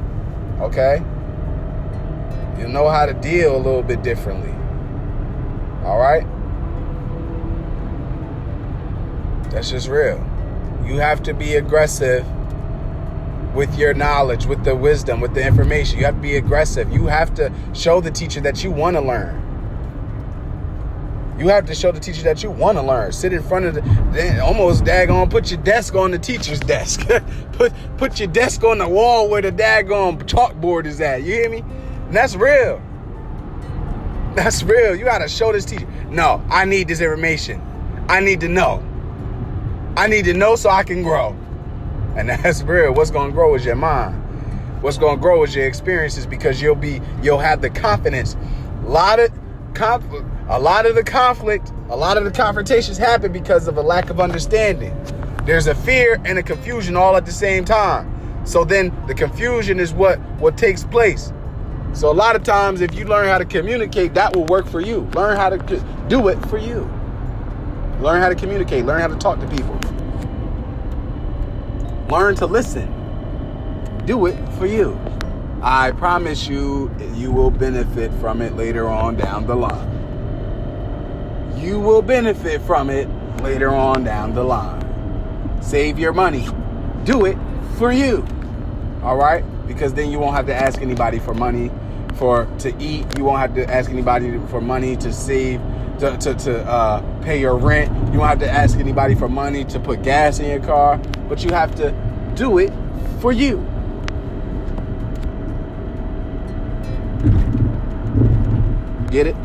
Okay? 0.62 1.04
You 2.60 2.68
know 2.68 2.90
how 2.90 3.06
to 3.06 3.14
deal 3.14 3.56
a 3.56 3.58
little 3.58 3.84
bit 3.84 4.04
differently. 4.04 4.52
All 5.86 5.98
right? 5.98 6.26
That's 9.50 9.72
just 9.72 9.88
real. 9.88 10.24
You 10.86 11.00
have 11.00 11.24
to 11.24 11.34
be 11.34 11.56
aggressive 11.56 12.26
with 13.56 13.78
your 13.78 13.94
knowledge, 13.94 14.46
with 14.46 14.64
the 14.64 14.76
wisdom, 14.76 15.22
with 15.22 15.34
the 15.34 15.46
information. 15.46 15.98
You 16.00 16.06
have 16.06 16.16
to 16.16 16.22
be 16.22 16.38
aggressive. 16.38 16.92
You 16.92 17.08
have 17.08 17.34
to 17.36 17.52
show 17.74 18.02
the 18.02 18.12
teacher 18.12 18.42
that 18.42 18.64
you 18.64 18.72
want 18.72 18.96
to 18.96 19.02
learn. 19.02 19.46
You 21.40 21.48
have 21.48 21.66
to 21.68 21.76
show 21.76 21.92
the 21.92 22.02
teacher 22.02 22.24
that 22.24 22.44
you 22.44 22.52
want 22.52 22.78
to 22.78 22.82
learn. 22.82 23.14
Sit 23.14 23.32
in 23.32 23.42
front 23.42 23.66
of 23.66 23.76
the 23.76 24.44
almost 24.44 24.84
daggone. 24.84 25.30
Put 25.30 25.50
your 25.50 25.62
desk 25.62 25.96
on 25.96 26.12
the 26.12 26.20
teacher's 26.20 26.60
desk. 26.60 27.08
put 27.54 27.74
put 27.98 28.20
your 28.20 28.28
desk 28.28 28.64
on 28.66 28.80
the 28.80 28.88
wall 28.90 29.30
where 29.30 29.42
the 29.42 29.52
daggone 29.52 30.22
chalkboard 30.24 30.86
is 30.86 31.00
at. 31.00 31.24
You 31.24 31.34
hear 31.34 31.50
me? 31.50 31.64
And 32.10 32.18
that's 32.18 32.36
real. 32.36 32.82
That's 34.36 34.64
real. 34.64 34.96
You 34.96 35.06
gotta 35.06 35.30
show 35.30 35.54
this 35.54 35.64
teacher. 35.64 35.88
No, 36.10 36.44
I 36.50 36.66
need 36.66 36.88
this 36.88 37.02
information. 37.02 37.62
I 38.10 38.20
need 38.20 38.40
to 38.42 38.48
know. 38.48 38.84
I 39.96 40.08
need 40.08 40.26
to 40.26 40.34
know 40.34 40.56
so 40.56 40.70
I 40.70 40.84
can 40.84 41.04
grow. 41.04 41.38
And 42.18 42.30
that's 42.44 42.64
real. 42.64 42.94
What's 42.94 43.12
gonna 43.12 43.32
grow 43.32 43.54
is 43.56 43.64
your 43.64 43.76
mind. 43.76 44.16
What's 44.82 44.98
gonna 44.98 45.22
grow 45.22 45.44
is 45.44 45.56
your 45.56 45.68
experiences 45.68 46.26
because 46.26 46.62
you'll 46.62 46.76
be 46.76 47.00
you'll 47.22 47.40
have 47.40 47.62
the 47.62 47.70
confidence. 47.70 48.36
A 48.84 48.90
lot 48.90 49.20
of 49.20 49.32
conflict 49.74 50.26
a 50.50 50.60
lot 50.60 50.88
of 50.88 50.96
the 50.96 51.04
conflict, 51.04 51.72
a 51.90 51.96
lot 51.96 52.18
of 52.18 52.24
the 52.24 52.32
confrontations 52.32 52.98
happen 52.98 53.32
because 53.32 53.68
of 53.68 53.78
a 53.78 53.84
lack 53.84 54.10
of 54.10 54.20
understanding. 54.20 55.00
There's 55.46 55.68
a 55.68 55.76
fear 55.76 56.20
and 56.26 56.40
a 56.40 56.44
confusion 56.44 56.96
all 56.96 57.16
at 57.16 57.28
the 57.28 57.32
same 57.32 57.64
time. 57.64 58.42
So 58.46 58.66
then 58.66 58.92
the 59.06 59.14
confusion 59.14 59.80
is 59.80 59.94
what 59.94 60.20
what 60.40 60.58
takes 60.58 60.84
place. 60.84 61.32
So 61.94 62.12
a 62.12 62.14
lot 62.14 62.36
of 62.36 62.44
times 62.44 62.82
if 62.82 62.94
you 62.96 63.06
learn 63.06 63.28
how 63.28 63.38
to 63.38 63.46
communicate, 63.46 64.14
that 64.14 64.36
will 64.36 64.46
work 64.46 64.68
for 64.68 64.80
you. 64.80 65.02
Learn 65.16 65.38
how 65.38 65.50
to 65.50 65.58
do 66.08 66.28
it 66.28 66.38
for 66.48 66.58
you. 66.58 66.82
Learn 68.00 68.22
how 68.22 68.30
to 68.30 68.36
communicate, 68.36 68.86
learn 68.86 69.02
how 69.02 69.08
to 69.08 69.18
talk 69.18 69.40
to 69.40 69.48
people. 69.48 69.78
Learn 72.10 72.36
to 72.36 72.46
listen. 72.46 72.96
Do 74.06 74.26
it 74.26 74.38
for 74.54 74.66
you. 74.66 75.00
I 75.62 75.92
promise 75.92 76.48
you, 76.48 76.90
you 77.16 77.32
will 77.32 77.52
benefit 77.52 78.12
from 78.22 78.42
it 78.42 78.56
later 78.56 78.88
on 78.88 79.18
down 79.18 79.46
the 79.46 79.56
line 79.56 80.00
you 81.60 81.80
will 81.80 82.02
benefit 82.02 82.62
from 82.62 82.90
it 82.90 83.08
later 83.42 83.70
on 83.70 84.04
down 84.04 84.34
the 84.34 84.44
line. 84.44 85.62
Save 85.62 86.00
your 86.00 86.14
money. 86.14 86.48
Do 87.04 87.26
it 87.26 87.38
for 87.78 87.92
you. 87.92 88.26
All 89.04 89.18
right? 89.18 89.44
Because 89.68 89.94
then 89.94 90.12
you 90.12 90.20
won't 90.20 90.36
have 90.36 90.46
to 90.48 90.56
ask 90.56 90.82
anybody 90.82 91.20
for 91.20 91.34
money 91.34 91.72
for 92.16 92.46
to 92.60 92.76
eat. 92.82 93.06
You 93.18 93.24
won't 93.24 93.40
have 93.40 93.56
to 93.56 93.66
ask 93.72 93.90
anybody 93.90 94.40
for 94.50 94.60
money 94.60 94.96
to 94.98 95.14
save 95.14 95.62
to, 96.00 96.18
to, 96.18 96.34
to 96.34 96.64
uh, 96.66 97.22
pay 97.22 97.40
your 97.40 97.58
rent. 97.58 97.92
You 98.14 98.20
won't 98.20 98.30
have 98.30 98.40
to 98.40 98.50
ask 98.50 98.78
anybody 98.78 99.16
for 99.16 99.30
money 99.30 99.64
to 99.66 99.80
put 99.80 100.02
gas 100.02 100.40
in 100.40 100.50
your 100.50 100.60
car, 100.60 100.98
but 101.28 101.44
you 101.44 101.52
have 101.52 101.76
to 101.76 101.92
do 102.36 102.58
it 102.58 102.72
for 103.20 103.32
you. 103.32 103.66
Get 109.12 109.28
it? 109.28 109.36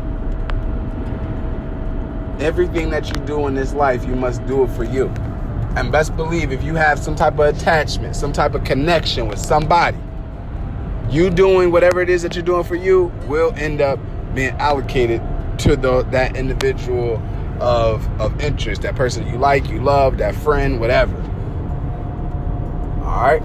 Everything 2.39 2.89
that 2.89 3.07
you 3.07 3.25
do 3.25 3.47
in 3.47 3.55
this 3.55 3.73
life, 3.73 4.05
you 4.05 4.15
must 4.15 4.45
do 4.45 4.63
it 4.63 4.69
for 4.71 4.83
you. 4.83 5.11
And 5.75 5.91
best 5.91 6.15
believe 6.15 6.51
if 6.51 6.63
you 6.63 6.75
have 6.75 6.99
some 6.99 7.15
type 7.15 7.33
of 7.33 7.55
attachment, 7.55 8.15
some 8.15 8.31
type 8.31 8.55
of 8.55 8.63
connection 8.63 9.27
with 9.27 9.39
somebody, 9.39 9.97
you 11.09 11.29
doing 11.29 11.71
whatever 11.71 12.01
it 12.01 12.09
is 12.09 12.21
that 12.23 12.35
you're 12.35 12.43
doing 12.43 12.63
for 12.63 12.75
you 12.75 13.11
will 13.27 13.53
end 13.57 13.81
up 13.81 13.99
being 14.33 14.51
allocated 14.51 15.21
to 15.59 15.75
the 15.75 16.03
that 16.11 16.35
individual 16.35 17.21
of 17.59 18.07
of 18.19 18.39
interest, 18.41 18.81
that 18.83 18.95
person 18.95 19.27
you 19.27 19.37
like, 19.37 19.67
you 19.69 19.81
love, 19.81 20.17
that 20.17 20.35
friend, 20.35 20.79
whatever. 20.79 21.15
All 23.03 23.21
right. 23.21 23.41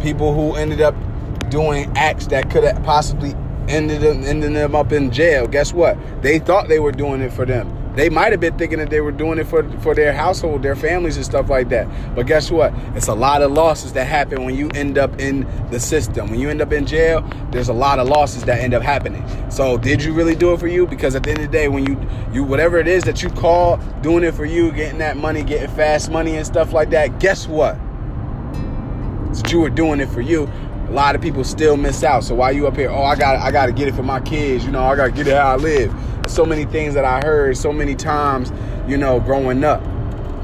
People 0.00 0.34
who 0.34 0.56
ended 0.56 0.80
up 0.80 0.94
doing 1.50 1.90
acts 1.96 2.26
that 2.28 2.50
could 2.50 2.64
have 2.64 2.82
possibly 2.82 3.34
ended 3.68 4.00
them, 4.00 4.24
ending 4.24 4.52
them 4.52 4.74
up 4.74 4.92
in 4.92 5.10
jail. 5.10 5.46
Guess 5.46 5.72
what? 5.72 5.96
They 6.22 6.38
thought 6.38 6.68
they 6.68 6.80
were 6.80 6.92
doing 6.92 7.20
it 7.20 7.32
for 7.32 7.46
them. 7.46 7.81
They 7.94 8.08
might 8.08 8.32
have 8.32 8.40
been 8.40 8.56
thinking 8.56 8.78
that 8.78 8.88
they 8.88 9.00
were 9.00 9.12
doing 9.12 9.38
it 9.38 9.46
for, 9.46 9.68
for 9.80 9.94
their 9.94 10.12
household, 10.12 10.62
their 10.62 10.76
families, 10.76 11.16
and 11.16 11.24
stuff 11.24 11.50
like 11.50 11.68
that. 11.68 11.86
But 12.14 12.26
guess 12.26 12.50
what? 12.50 12.72
It's 12.94 13.08
a 13.08 13.14
lot 13.14 13.42
of 13.42 13.52
losses 13.52 13.92
that 13.92 14.06
happen 14.06 14.44
when 14.44 14.56
you 14.56 14.70
end 14.70 14.96
up 14.96 15.20
in 15.20 15.46
the 15.70 15.78
system. 15.78 16.30
When 16.30 16.40
you 16.40 16.48
end 16.48 16.62
up 16.62 16.72
in 16.72 16.86
jail, 16.86 17.20
there's 17.50 17.68
a 17.68 17.74
lot 17.74 17.98
of 17.98 18.08
losses 18.08 18.44
that 18.44 18.60
end 18.60 18.72
up 18.72 18.82
happening. 18.82 19.24
So, 19.50 19.76
did 19.76 20.02
you 20.02 20.14
really 20.14 20.34
do 20.34 20.54
it 20.54 20.60
for 20.60 20.68
you? 20.68 20.86
Because 20.86 21.14
at 21.14 21.22
the 21.22 21.30
end 21.30 21.40
of 21.40 21.46
the 21.46 21.52
day, 21.52 21.68
when 21.68 21.86
you 21.86 22.00
you 22.32 22.44
whatever 22.44 22.78
it 22.78 22.88
is 22.88 23.04
that 23.04 23.22
you 23.22 23.28
call 23.28 23.76
doing 24.00 24.24
it 24.24 24.32
for 24.32 24.46
you, 24.46 24.72
getting 24.72 24.98
that 24.98 25.18
money, 25.18 25.42
getting 25.42 25.68
fast 25.76 26.10
money 26.10 26.36
and 26.36 26.46
stuff 26.46 26.72
like 26.72 26.90
that, 26.90 27.20
guess 27.20 27.46
what? 27.46 27.78
That 29.34 29.52
you 29.52 29.60
were 29.60 29.70
doing 29.70 30.00
it 30.00 30.08
for 30.08 30.20
you 30.20 30.50
a 30.92 30.94
lot 30.94 31.14
of 31.14 31.22
people 31.22 31.42
still 31.42 31.78
miss 31.78 32.04
out. 32.04 32.22
So 32.22 32.34
why 32.34 32.50
you 32.50 32.66
up 32.66 32.76
here? 32.76 32.90
Oh, 32.90 33.02
I 33.02 33.16
got 33.16 33.36
I 33.36 33.50
got 33.50 33.66
to 33.66 33.72
get 33.72 33.88
it 33.88 33.94
for 33.94 34.02
my 34.02 34.20
kids. 34.20 34.62
You 34.62 34.70
know, 34.72 34.84
I 34.84 34.94
got 34.94 35.06
to 35.06 35.10
get 35.10 35.26
it 35.26 35.34
how 35.34 35.52
I 35.52 35.56
live. 35.56 35.90
So 36.28 36.44
many 36.44 36.66
things 36.66 36.92
that 36.92 37.06
I 37.06 37.20
heard 37.22 37.56
so 37.56 37.72
many 37.72 37.94
times. 37.94 38.52
You 38.86 38.98
know, 38.98 39.18
growing 39.18 39.64
up. 39.64 39.82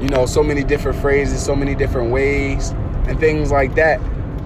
You 0.01 0.07
know, 0.07 0.25
so 0.25 0.41
many 0.41 0.63
different 0.63 0.99
phrases, 1.01 1.45
so 1.45 1.55
many 1.55 1.75
different 1.75 2.09
ways, 2.09 2.71
and 3.07 3.19
things 3.19 3.51
like 3.51 3.75
that. 3.75 3.99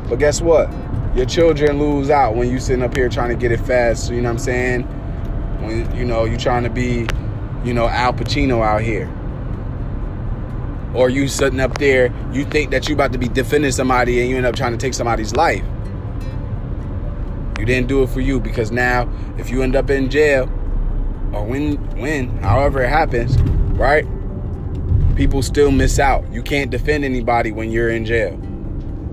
But 0.09 0.19
guess 0.19 0.41
what? 0.41 0.69
Your 1.15 1.25
children 1.25 1.79
lose 1.79 2.09
out 2.09 2.35
when 2.35 2.49
you 2.49 2.59
sitting 2.59 2.83
up 2.83 2.97
here 2.97 3.07
trying 3.07 3.29
to 3.29 3.35
get 3.35 3.53
it 3.53 3.61
fast. 3.61 4.11
You 4.11 4.17
know 4.17 4.23
what 4.23 4.31
I'm 4.31 4.39
saying? 4.39 4.81
When 5.61 5.95
you 5.95 6.03
know 6.03 6.25
you 6.25 6.35
trying 6.35 6.63
to 6.63 6.69
be, 6.69 7.07
you 7.63 7.73
know, 7.73 7.87
Al 7.87 8.11
Pacino 8.11 8.61
out 8.61 8.81
here 8.81 9.09
or 10.93 11.09
you 11.09 11.29
sitting 11.29 11.61
up 11.61 11.77
there, 11.77 12.13
you 12.33 12.43
think 12.43 12.71
that 12.71 12.89
you 12.89 12.93
about 12.93 13.13
to 13.13 13.17
be 13.17 13.29
defending 13.29 13.71
somebody 13.71 14.19
and 14.19 14.29
you 14.29 14.35
end 14.35 14.45
up 14.45 14.55
trying 14.55 14.73
to 14.73 14.77
take 14.77 14.93
somebody's 14.93 15.33
life. 15.33 15.63
You 17.63 17.67
didn't 17.67 17.87
do 17.87 18.03
it 18.03 18.09
for 18.09 18.19
you 18.19 18.41
because 18.41 18.73
now 18.73 19.09
if 19.37 19.49
you 19.49 19.61
end 19.61 19.77
up 19.77 19.89
in 19.89 20.09
jail 20.09 20.49
or 21.31 21.45
when 21.45 21.77
when 21.97 22.27
however 22.39 22.83
it 22.83 22.89
happens, 22.89 23.41
right? 23.77 24.05
People 25.15 25.41
still 25.41 25.71
miss 25.71 25.97
out. 25.97 26.29
You 26.29 26.43
can't 26.43 26.69
defend 26.69 27.05
anybody 27.05 27.53
when 27.53 27.71
you're 27.71 27.89
in 27.89 28.03
jail. 28.03 28.37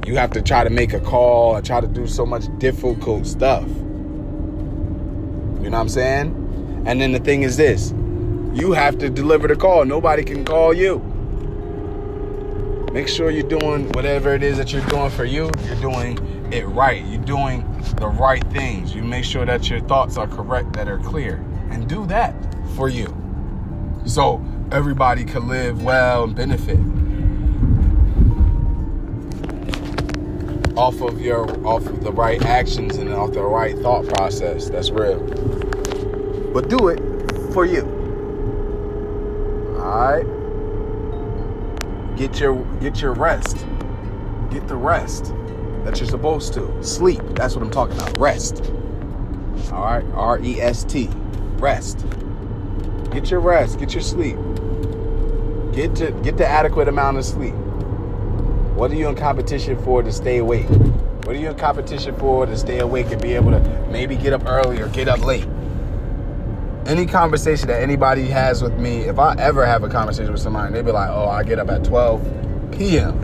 You 0.04 0.16
have 0.16 0.32
to 0.32 0.42
try 0.42 0.64
to 0.64 0.70
make 0.70 0.92
a 0.94 0.98
call 0.98 1.54
and 1.54 1.64
try 1.64 1.80
to 1.80 1.86
do 1.86 2.08
so 2.08 2.26
much 2.26 2.46
difficult 2.58 3.24
stuff. 3.24 3.68
You 3.68 3.76
know 5.70 5.70
what 5.70 5.74
I'm 5.74 5.88
saying? 5.88 6.82
And 6.86 7.00
then 7.00 7.12
the 7.12 7.20
thing 7.20 7.44
is 7.44 7.56
this 7.56 7.92
you 8.52 8.72
have 8.72 8.98
to 8.98 9.08
deliver 9.08 9.46
the 9.46 9.54
call. 9.54 9.84
Nobody 9.84 10.24
can 10.24 10.44
call 10.44 10.74
you. 10.74 10.98
Make 12.92 13.06
sure 13.06 13.30
you're 13.30 13.48
doing 13.48 13.88
whatever 13.92 14.34
it 14.34 14.42
is 14.42 14.56
that 14.56 14.72
you're 14.72 14.84
doing 14.86 15.10
for 15.10 15.24
you, 15.24 15.52
you're 15.68 15.80
doing 15.80 16.39
it 16.52 16.66
right. 16.66 17.04
You're 17.04 17.22
doing 17.22 17.64
the 17.96 18.08
right 18.08 18.44
things. 18.48 18.94
You 18.94 19.02
make 19.02 19.24
sure 19.24 19.44
that 19.46 19.68
your 19.70 19.80
thoughts 19.80 20.16
are 20.16 20.26
correct, 20.26 20.72
that 20.74 20.88
are 20.88 20.98
clear, 20.98 21.36
and 21.70 21.88
do 21.88 22.06
that 22.06 22.34
for 22.76 22.88
you. 22.88 23.14
So 24.04 24.44
everybody 24.72 25.24
can 25.24 25.48
live 25.48 25.82
well 25.82 26.24
and 26.24 26.34
benefit 26.34 26.78
off 30.76 31.00
of 31.02 31.20
your 31.20 31.44
off 31.66 31.84
of 31.86 32.02
the 32.02 32.12
right 32.12 32.42
actions 32.44 32.96
and 32.96 33.12
off 33.12 33.32
the 33.32 33.42
right 33.42 33.78
thought 33.78 34.06
process. 34.08 34.70
That's 34.70 34.90
real. 34.90 35.20
But 36.52 36.68
do 36.68 36.88
it 36.88 37.00
for 37.52 37.66
you. 37.66 37.82
Alright? 39.78 40.26
Get 42.16 42.40
your 42.40 42.64
get 42.80 43.00
your 43.00 43.12
rest. 43.12 43.66
Get 44.50 44.66
the 44.66 44.76
rest 44.76 45.34
that 45.90 45.98
you're 45.98 46.08
supposed 46.08 46.54
to. 46.54 46.82
Sleep. 46.84 47.20
That's 47.30 47.56
what 47.56 47.64
I'm 47.64 47.70
talking 47.70 47.96
about. 47.96 48.16
Rest. 48.18 48.70
All 49.72 49.84
right. 49.84 50.04
R 50.14 50.38
E 50.40 50.60
S 50.60 50.84
T. 50.84 51.08
Rest. 51.58 52.06
Get 53.10 53.30
your 53.30 53.40
rest. 53.40 53.78
Get 53.78 53.92
your 53.92 54.02
sleep. 54.02 54.36
Get 55.72 55.96
to 55.96 56.12
get 56.22 56.36
the 56.36 56.46
adequate 56.46 56.88
amount 56.88 57.18
of 57.18 57.24
sleep. 57.24 57.54
What 58.74 58.90
are 58.92 58.94
you 58.94 59.08
in 59.08 59.16
competition 59.16 59.82
for 59.82 60.02
to 60.02 60.12
stay 60.12 60.38
awake? 60.38 60.68
What 60.68 61.36
are 61.36 61.38
you 61.38 61.50
in 61.50 61.56
competition 61.56 62.16
for 62.16 62.46
to 62.46 62.56
stay 62.56 62.78
awake 62.78 63.10
and 63.10 63.20
be 63.20 63.34
able 63.34 63.50
to 63.50 63.60
maybe 63.90 64.14
get 64.16 64.32
up 64.32 64.46
early 64.46 64.80
or 64.80 64.88
get 64.88 65.08
up 65.08 65.24
late? 65.24 65.46
Any 66.86 67.04
conversation 67.04 67.68
that 67.68 67.82
anybody 67.82 68.26
has 68.28 68.62
with 68.62 68.78
me, 68.78 69.02
if 69.02 69.18
I 69.18 69.34
ever 69.38 69.66
have 69.66 69.82
a 69.82 69.88
conversation 69.88 70.32
with 70.32 70.40
somebody, 70.40 70.72
they'd 70.72 70.84
be 70.84 70.92
like, 70.92 71.10
"Oh, 71.10 71.28
I 71.28 71.42
get 71.42 71.58
up 71.58 71.68
at 71.68 71.84
12 71.84 72.70
p.m." 72.72 73.14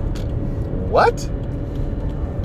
What? 0.91 1.29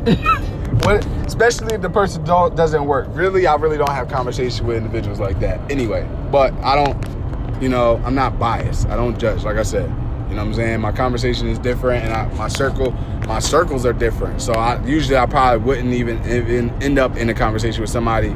what, 0.83 1.05
especially 1.27 1.75
if 1.75 1.81
the 1.81 1.89
person 1.89 2.23
don't 2.23 2.55
doesn't 2.55 2.85
work. 2.85 3.07
Really, 3.11 3.45
I 3.45 3.53
really 3.55 3.77
don't 3.77 3.91
have 3.91 4.09
conversation 4.09 4.65
with 4.65 4.77
individuals 4.77 5.19
like 5.19 5.39
that. 5.41 5.59
Anyway, 5.71 6.09
but 6.31 6.53
I 6.63 6.83
don't, 6.83 7.61
you 7.61 7.69
know, 7.69 8.01
I'm 8.03 8.15
not 8.15 8.39
biased. 8.39 8.87
I 8.87 8.95
don't 8.95 9.19
judge. 9.19 9.43
Like 9.43 9.57
I 9.57 9.63
said, 9.63 9.87
you 10.27 10.35
know 10.35 10.37
what 10.37 10.47
I'm 10.47 10.53
saying. 10.55 10.81
My 10.81 10.91
conversation 10.91 11.47
is 11.49 11.59
different, 11.59 12.03
and 12.05 12.13
I, 12.13 12.33
my 12.33 12.47
circle, 12.47 12.91
my 13.27 13.37
circles 13.37 13.85
are 13.85 13.93
different. 13.93 14.41
So 14.41 14.53
I 14.53 14.83
usually 14.83 15.17
I 15.17 15.27
probably 15.27 15.63
wouldn't 15.63 15.93
even, 15.93 16.17
even 16.25 16.69
end 16.81 16.97
up 16.97 17.15
in 17.15 17.29
a 17.29 17.33
conversation 17.35 17.81
with 17.81 17.91
somebody 17.91 18.29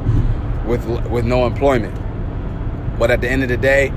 with 0.66 0.86
with 1.10 1.24
no 1.24 1.46
employment. 1.46 1.98
But 2.96 3.10
at 3.10 3.20
the 3.20 3.28
end 3.28 3.42
of 3.42 3.48
the 3.48 3.56
day, 3.56 3.90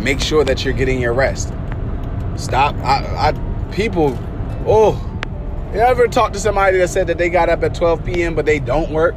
make 0.00 0.20
sure 0.20 0.44
that 0.44 0.66
you're 0.66 0.74
getting 0.74 1.00
your 1.00 1.14
rest. 1.14 1.54
Stop. 2.36 2.74
I, 2.76 3.30
I 3.30 3.70
people. 3.72 4.18
Oh, 4.66 5.09
you 5.74 5.80
ever 5.80 6.08
talk 6.08 6.32
to 6.32 6.40
somebody 6.40 6.78
that 6.78 6.88
said 6.88 7.06
that 7.06 7.18
they 7.18 7.28
got 7.28 7.48
up 7.48 7.62
at 7.62 7.74
12 7.74 8.04
p.m. 8.04 8.34
but 8.34 8.44
they 8.44 8.58
don't 8.58 8.90
work? 8.90 9.14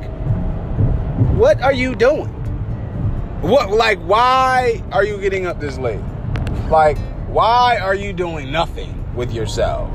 What 1.35 1.61
are 1.61 1.73
you 1.73 1.95
doing? 1.95 2.29
What 3.41 3.71
like 3.71 3.99
why 3.99 4.81
are 4.91 5.03
you 5.03 5.19
getting 5.19 5.47
up 5.47 5.59
this 5.59 5.77
late? 5.77 5.99
Like 6.69 6.97
why 7.27 7.77
are 7.77 7.95
you 7.95 8.13
doing 8.13 8.51
nothing 8.51 9.03
with 9.15 9.33
yourself? 9.33 9.91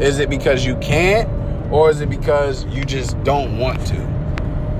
Is 0.00 0.18
it 0.18 0.28
because 0.28 0.66
you 0.66 0.76
can't 0.76 1.28
or 1.72 1.88
is 1.88 2.00
it 2.00 2.10
because 2.10 2.66
you 2.66 2.84
just 2.84 3.22
don't 3.22 3.58
want 3.58 3.86
to? 3.86 3.96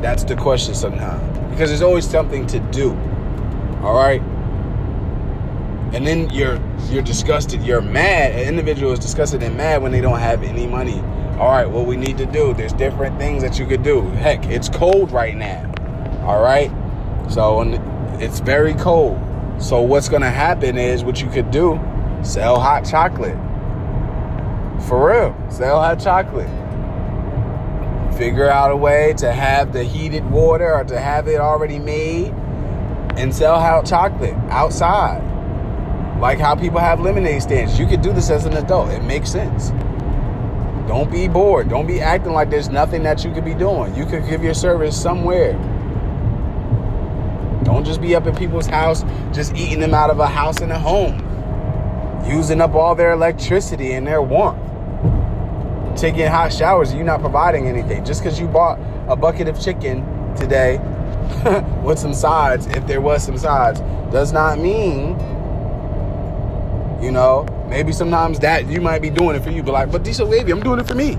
That's 0.03 0.25
the 0.25 0.35
question 0.35 0.75
sometimes. 0.75 1.39
Because 1.51 1.71
there's 1.71 1.83
always 1.83 2.09
something 2.09 2.47
to 2.49 2.59
do. 2.59 2.91
All 3.83 3.95
right? 3.95 4.21
And 5.93 6.07
then 6.07 6.31
you're 6.31 6.59
you're 6.91 7.03
disgusted, 7.03 7.63
you're 7.63 7.83
mad. 7.83 8.33
An 8.33 8.49
individual 8.49 8.93
is 8.93 8.99
disgusted 8.99 9.43
and 9.43 9.57
mad 9.57 9.83
when 9.83 9.93
they 9.93 10.01
don't 10.01 10.19
have 10.19 10.43
any 10.43 10.67
money. 10.67 11.01
All 11.39 11.51
right, 11.51 11.69
what 11.69 11.87
we 11.87 11.97
need 11.97 12.19
to 12.19 12.27
do, 12.27 12.55
there's 12.55 12.73
different 12.73 13.19
things 13.19 13.43
that 13.43 13.59
you 13.59 13.67
could 13.67 13.83
do. 13.83 14.03
Heck, 14.11 14.47
it's 14.47 14.69
cold 14.69 15.13
right 15.13 15.37
now. 15.37 15.71
All 16.25 16.43
right? 16.43 16.71
So 17.31 17.63
it's 18.21 18.41
very 18.41 18.75
cold. 18.75 19.19
So 19.59 19.81
what's 19.81 20.09
to 20.09 20.31
happen 20.31 20.77
is 20.77 21.05
what 21.05 21.21
you 21.21 21.29
could 21.29 21.51
do, 21.51 21.81
sell 22.23 22.61
hot 22.61 22.85
chocolate. 22.85 23.37
For 24.87 25.09
real, 25.11 25.51
sell 25.51 25.81
hot 25.81 26.01
chocolate. 26.01 26.49
Figure 28.17 28.49
out 28.49 28.71
a 28.71 28.77
way 28.77 29.15
to 29.19 29.33
have 29.33 29.73
the 29.73 29.85
heated 29.85 30.29
water 30.31 30.73
or 30.73 30.85
to 30.85 30.99
have 30.99 31.29
it 31.29 31.41
already 31.41 31.79
made 31.79 32.33
and 33.17 33.35
sell 33.35 33.59
hot 33.59 33.87
chocolate 33.87 34.35
outside. 34.51 35.23
Like 36.23 36.39
how 36.39 36.55
people 36.55 36.79
have 36.79 37.01
lemonade 37.01 37.43
stands. 37.43 37.81
You 37.81 37.85
could 37.85 38.01
do 38.01 38.13
this 38.13 38.31
as 38.31 38.45
an 38.47 38.53
adult. 38.53 38.91
It 38.91 39.03
makes 39.03 39.29
sense. 39.29 39.71
Don't 40.87 41.11
be 41.11 41.27
bored. 41.27 41.69
Don't 41.69 41.85
be 41.85 42.01
acting 42.01 42.33
like 42.33 42.49
there's 42.49 42.69
nothing 42.69 43.03
that 43.03 43.25
you 43.25 43.33
could 43.33 43.45
be 43.45 43.55
doing. 43.55 43.93
You 43.97 44.07
could 44.07 44.29
give 44.29 44.45
your 44.45 44.55
service 44.55 44.97
somewhere. 45.01 45.55
Don't 47.65 47.85
just 47.85 48.01
be 48.01 48.15
up 48.15 48.25
at 48.29 48.39
people's 48.39 48.69
house, 48.69 49.05
just 49.33 49.57
eating 49.57 49.81
them 49.81 49.95
out 49.95 50.11
of 50.11 50.21
a 50.21 50.29
house 50.29 50.61
and 50.61 50.71
a 50.71 50.79
home, 50.79 51.19
using 52.25 52.61
up 52.61 52.77
all 52.77 52.95
their 52.95 53.11
electricity 53.15 53.95
and 53.95 54.07
their 54.07 54.23
warmth, 54.23 54.61
taking 56.01 56.29
hot 56.29 56.53
showers. 56.53 56.95
You're 56.95 57.03
not 57.03 57.21
providing 57.21 57.67
anything. 57.67 58.05
Just 58.05 58.23
because 58.23 58.39
you 58.39 58.47
bought 58.47 58.79
a 59.09 59.17
bucket 59.17 59.49
of 59.49 59.61
chicken 59.61 60.05
today 60.37 60.79
with 61.83 61.99
some 61.99 62.15
sides, 62.15 62.67
if 62.67 62.87
there 62.87 63.01
was 63.01 63.25
some 63.25 63.37
sides, 63.37 63.81
does 64.13 64.33
not 64.33 64.61
mean, 64.61 65.19
you 67.03 67.11
know, 67.11 67.45
maybe 67.69 67.93
sometimes 67.93 68.39
that 68.41 68.67
you 68.67 68.81
might 68.81 69.03
be 69.03 69.11
doing 69.11 69.37
it 69.37 69.43
for 69.43 69.51
you, 69.51 69.63
but 69.63 69.73
like, 69.73 69.93
but 69.93 70.03
D 70.03 70.13
So 70.13 70.25
Wavy, 70.25 70.53
I'm 70.53 70.63
doing 70.63 70.81
it 70.81 70.87
for 70.87 70.95
me. 70.95 71.15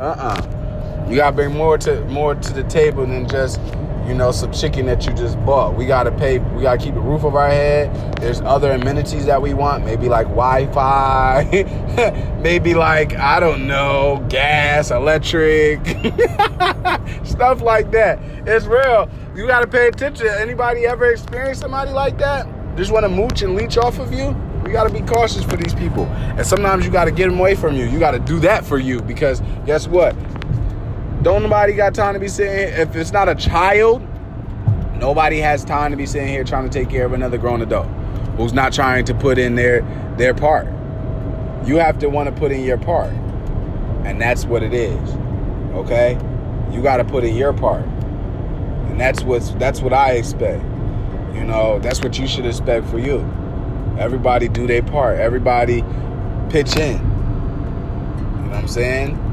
uh-uh. 0.00 1.06
You 1.08 1.16
gotta 1.16 1.36
bring 1.36 1.52
more 1.52 1.78
to 1.78 2.04
more 2.06 2.34
to 2.34 2.52
the 2.52 2.64
table 2.64 3.06
than 3.06 3.28
just 3.28 3.60
you 4.06 4.14
know, 4.14 4.30
some 4.30 4.52
chicken 4.52 4.86
that 4.86 5.04
you 5.04 5.12
just 5.14 5.36
bought. 5.44 5.74
We 5.74 5.84
gotta 5.84 6.12
pay, 6.12 6.38
we 6.38 6.62
gotta 6.62 6.78
keep 6.78 6.94
the 6.94 7.00
roof 7.00 7.24
over 7.24 7.38
our 7.38 7.48
head. 7.48 8.16
There's 8.20 8.40
other 8.40 8.72
amenities 8.72 9.26
that 9.26 9.42
we 9.42 9.52
want, 9.52 9.84
maybe 9.84 10.08
like 10.08 10.28
Wi-Fi, 10.28 12.38
maybe 12.40 12.74
like, 12.74 13.16
I 13.16 13.40
don't 13.40 13.66
know, 13.66 14.24
gas, 14.28 14.90
electric, 14.90 15.84
stuff 17.24 17.60
like 17.60 17.90
that. 17.92 18.18
It's 18.46 18.66
real. 18.66 19.10
You 19.34 19.46
gotta 19.46 19.66
pay 19.66 19.88
attention. 19.88 20.28
Anybody 20.28 20.86
ever 20.86 21.06
experienced 21.06 21.60
somebody 21.60 21.90
like 21.90 22.16
that? 22.18 22.46
Just 22.76 22.92
wanna 22.92 23.08
mooch 23.08 23.42
and 23.42 23.56
leech 23.56 23.76
off 23.76 23.98
of 23.98 24.12
you? 24.12 24.36
We 24.66 24.72
gotta 24.72 24.92
be 24.92 25.00
cautious 25.00 25.44
for 25.44 25.56
these 25.56 25.74
people. 25.74 26.06
And 26.06 26.44
sometimes 26.44 26.84
you 26.84 26.90
gotta 26.90 27.12
get 27.12 27.28
them 27.28 27.38
away 27.38 27.54
from 27.54 27.76
you. 27.76 27.84
You 27.84 28.00
gotta 28.00 28.18
do 28.18 28.40
that 28.40 28.64
for 28.64 28.78
you 28.78 29.00
because 29.00 29.40
guess 29.64 29.86
what? 29.86 30.16
Don't 31.22 31.42
nobody 31.42 31.72
got 31.72 31.94
time 31.94 32.14
to 32.14 32.20
be 32.20 32.26
sitting 32.26 32.52
here. 32.52 32.82
If 32.82 32.96
it's 32.96 33.12
not 33.12 33.28
a 33.28 33.36
child, 33.36 34.04
nobody 34.98 35.38
has 35.38 35.64
time 35.64 35.92
to 35.92 35.96
be 35.96 36.04
sitting 36.04 36.28
here 36.28 36.42
trying 36.42 36.68
to 36.68 36.70
take 36.70 36.90
care 36.90 37.06
of 37.06 37.12
another 37.12 37.38
grown 37.38 37.62
adult 37.62 37.86
who's 38.36 38.52
not 38.52 38.72
trying 38.72 39.04
to 39.04 39.14
put 39.14 39.38
in 39.38 39.54
their 39.54 39.82
their 40.16 40.34
part. 40.34 40.66
You 41.64 41.76
have 41.76 42.00
to 42.00 42.08
want 42.08 42.28
to 42.28 42.34
put 42.34 42.50
in 42.50 42.64
your 42.64 42.78
part. 42.78 43.12
And 44.04 44.20
that's 44.20 44.44
what 44.46 44.64
it 44.64 44.74
is. 44.74 45.10
Okay? 45.74 46.18
You 46.72 46.82
got 46.82 46.96
to 46.96 47.04
put 47.04 47.22
in 47.22 47.36
your 47.36 47.52
part. 47.52 47.84
And 47.84 49.00
that's 49.00 49.22
what's 49.22 49.50
that's 49.52 49.80
what 49.80 49.92
I 49.92 50.12
expect. 50.14 50.64
You 51.34 51.44
know, 51.44 51.78
that's 51.78 52.02
what 52.02 52.18
you 52.18 52.26
should 52.26 52.46
expect 52.46 52.88
for 52.88 52.98
you. 52.98 53.18
Everybody 53.98 54.48
do 54.48 54.66
their 54.66 54.82
part. 54.82 55.18
Everybody 55.18 55.82
pitch 56.50 56.76
in. 56.76 56.98
You 56.98 57.02
know 57.02 58.48
what 58.48 58.54
I'm 58.54 58.68
saying? 58.68 59.26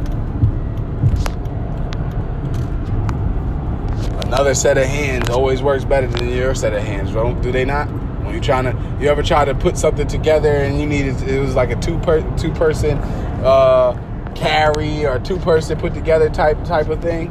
another 4.33 4.55
set 4.55 4.79
of 4.79 4.85
hands 4.85 5.29
always 5.29 5.61
works 5.61 5.85
better 5.85 6.07
than 6.07 6.27
your 6.27 6.55
set 6.55 6.73
of 6.73 6.81
hands, 6.81 7.13
don't 7.13 7.39
do 7.43 7.51
they 7.51 7.65
not? 7.65 7.85
When 8.23 8.33
you 8.33 8.41
trying 8.41 8.63
to, 8.63 8.71
you 8.99 9.07
ever 9.07 9.21
try 9.21 9.45
to 9.45 9.53
put 9.53 9.77
something 9.77 10.07
together 10.07 10.49
and 10.49 10.81
you 10.81 10.87
needed, 10.87 11.21
it 11.21 11.39
was 11.39 11.53
like 11.53 11.69
a 11.69 11.75
two 11.75 11.99
per 11.99 12.21
two 12.35 12.51
person 12.53 12.97
uh, 13.43 13.93
carry 14.33 15.05
or 15.05 15.19
two 15.19 15.37
person 15.37 15.77
put 15.77 15.93
together 15.93 16.31
type 16.31 16.63
type 16.63 16.89
of 16.89 16.99
thing. 16.99 17.27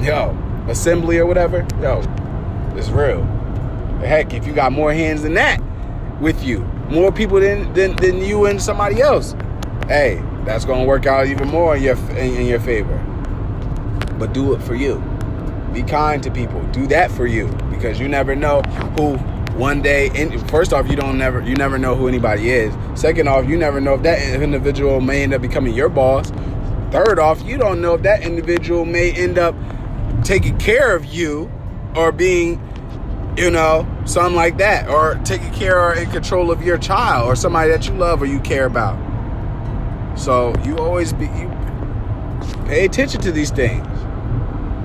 Yo, 0.00 0.30
assembly 0.68 1.18
or 1.18 1.26
whatever. 1.26 1.66
Yo, 1.80 2.02
it's 2.76 2.88
real. 2.88 3.24
Heck, 3.98 4.32
if 4.32 4.46
you 4.46 4.52
got 4.52 4.70
more 4.70 4.92
hands 4.92 5.22
than 5.22 5.34
that 5.34 5.60
with 6.20 6.42
you, 6.42 6.60
more 6.90 7.12
people 7.12 7.40
than 7.40 7.72
than, 7.74 7.96
than 7.96 8.18
you 8.18 8.46
and 8.46 8.60
somebody 8.60 9.00
else, 9.00 9.34
hey, 9.86 10.22
that's 10.44 10.64
gonna 10.64 10.84
work 10.84 11.06
out 11.06 11.26
even 11.26 11.48
more 11.48 11.76
in 11.76 11.82
your 11.82 11.96
in, 12.10 12.36
in 12.36 12.46
your 12.46 12.60
favor. 12.60 12.96
But 14.18 14.32
do 14.32 14.54
it 14.54 14.62
for 14.62 14.74
you. 14.74 14.98
Be 15.72 15.82
kind 15.82 16.22
to 16.22 16.30
people. 16.30 16.62
Do 16.72 16.86
that 16.88 17.10
for 17.10 17.26
you 17.26 17.46
because 17.70 18.00
you 18.00 18.08
never 18.08 18.34
know 18.34 18.62
who 18.96 19.16
one 19.58 19.82
day. 19.82 20.10
In, 20.14 20.38
first 20.48 20.72
off, 20.72 20.88
you 20.88 20.96
don't 20.96 21.18
never 21.18 21.42
you 21.42 21.54
never 21.54 21.78
know 21.78 21.94
who 21.94 22.08
anybody 22.08 22.50
is. 22.50 22.74
Second 22.98 23.28
off, 23.28 23.46
you 23.48 23.56
never 23.56 23.80
know 23.80 23.94
if 23.94 24.02
that 24.02 24.20
individual 24.20 25.00
may 25.00 25.22
end 25.22 25.34
up 25.34 25.42
becoming 25.42 25.74
your 25.74 25.88
boss. 25.88 26.30
Third 26.90 27.18
off, 27.18 27.42
you 27.42 27.58
don't 27.58 27.82
know 27.82 27.94
if 27.94 28.02
that 28.02 28.22
individual 28.22 28.84
may 28.84 29.12
end 29.12 29.38
up 29.38 29.54
taking 30.24 30.56
care 30.58 30.96
of 30.96 31.04
you 31.04 31.50
or 31.94 32.12
being, 32.12 32.56
you 33.38 33.50
know, 33.50 33.86
something 34.04 34.34
like 34.34 34.58
that, 34.58 34.88
or 34.88 35.14
taking 35.24 35.52
care 35.52 35.80
or 35.80 35.94
in 35.94 36.10
control 36.10 36.50
of 36.50 36.62
your 36.62 36.76
child 36.76 37.28
or 37.28 37.36
somebody 37.36 37.70
that 37.70 37.86
you 37.86 37.94
love 37.94 38.20
or 38.20 38.26
you 38.26 38.40
care 38.40 38.66
about. 38.66 38.98
So 40.18 40.54
you 40.64 40.78
always 40.78 41.12
be 41.12 41.26
you 41.26 41.48
pay 42.66 42.84
attention 42.84 43.20
to 43.22 43.32
these 43.32 43.50
things 43.50 43.86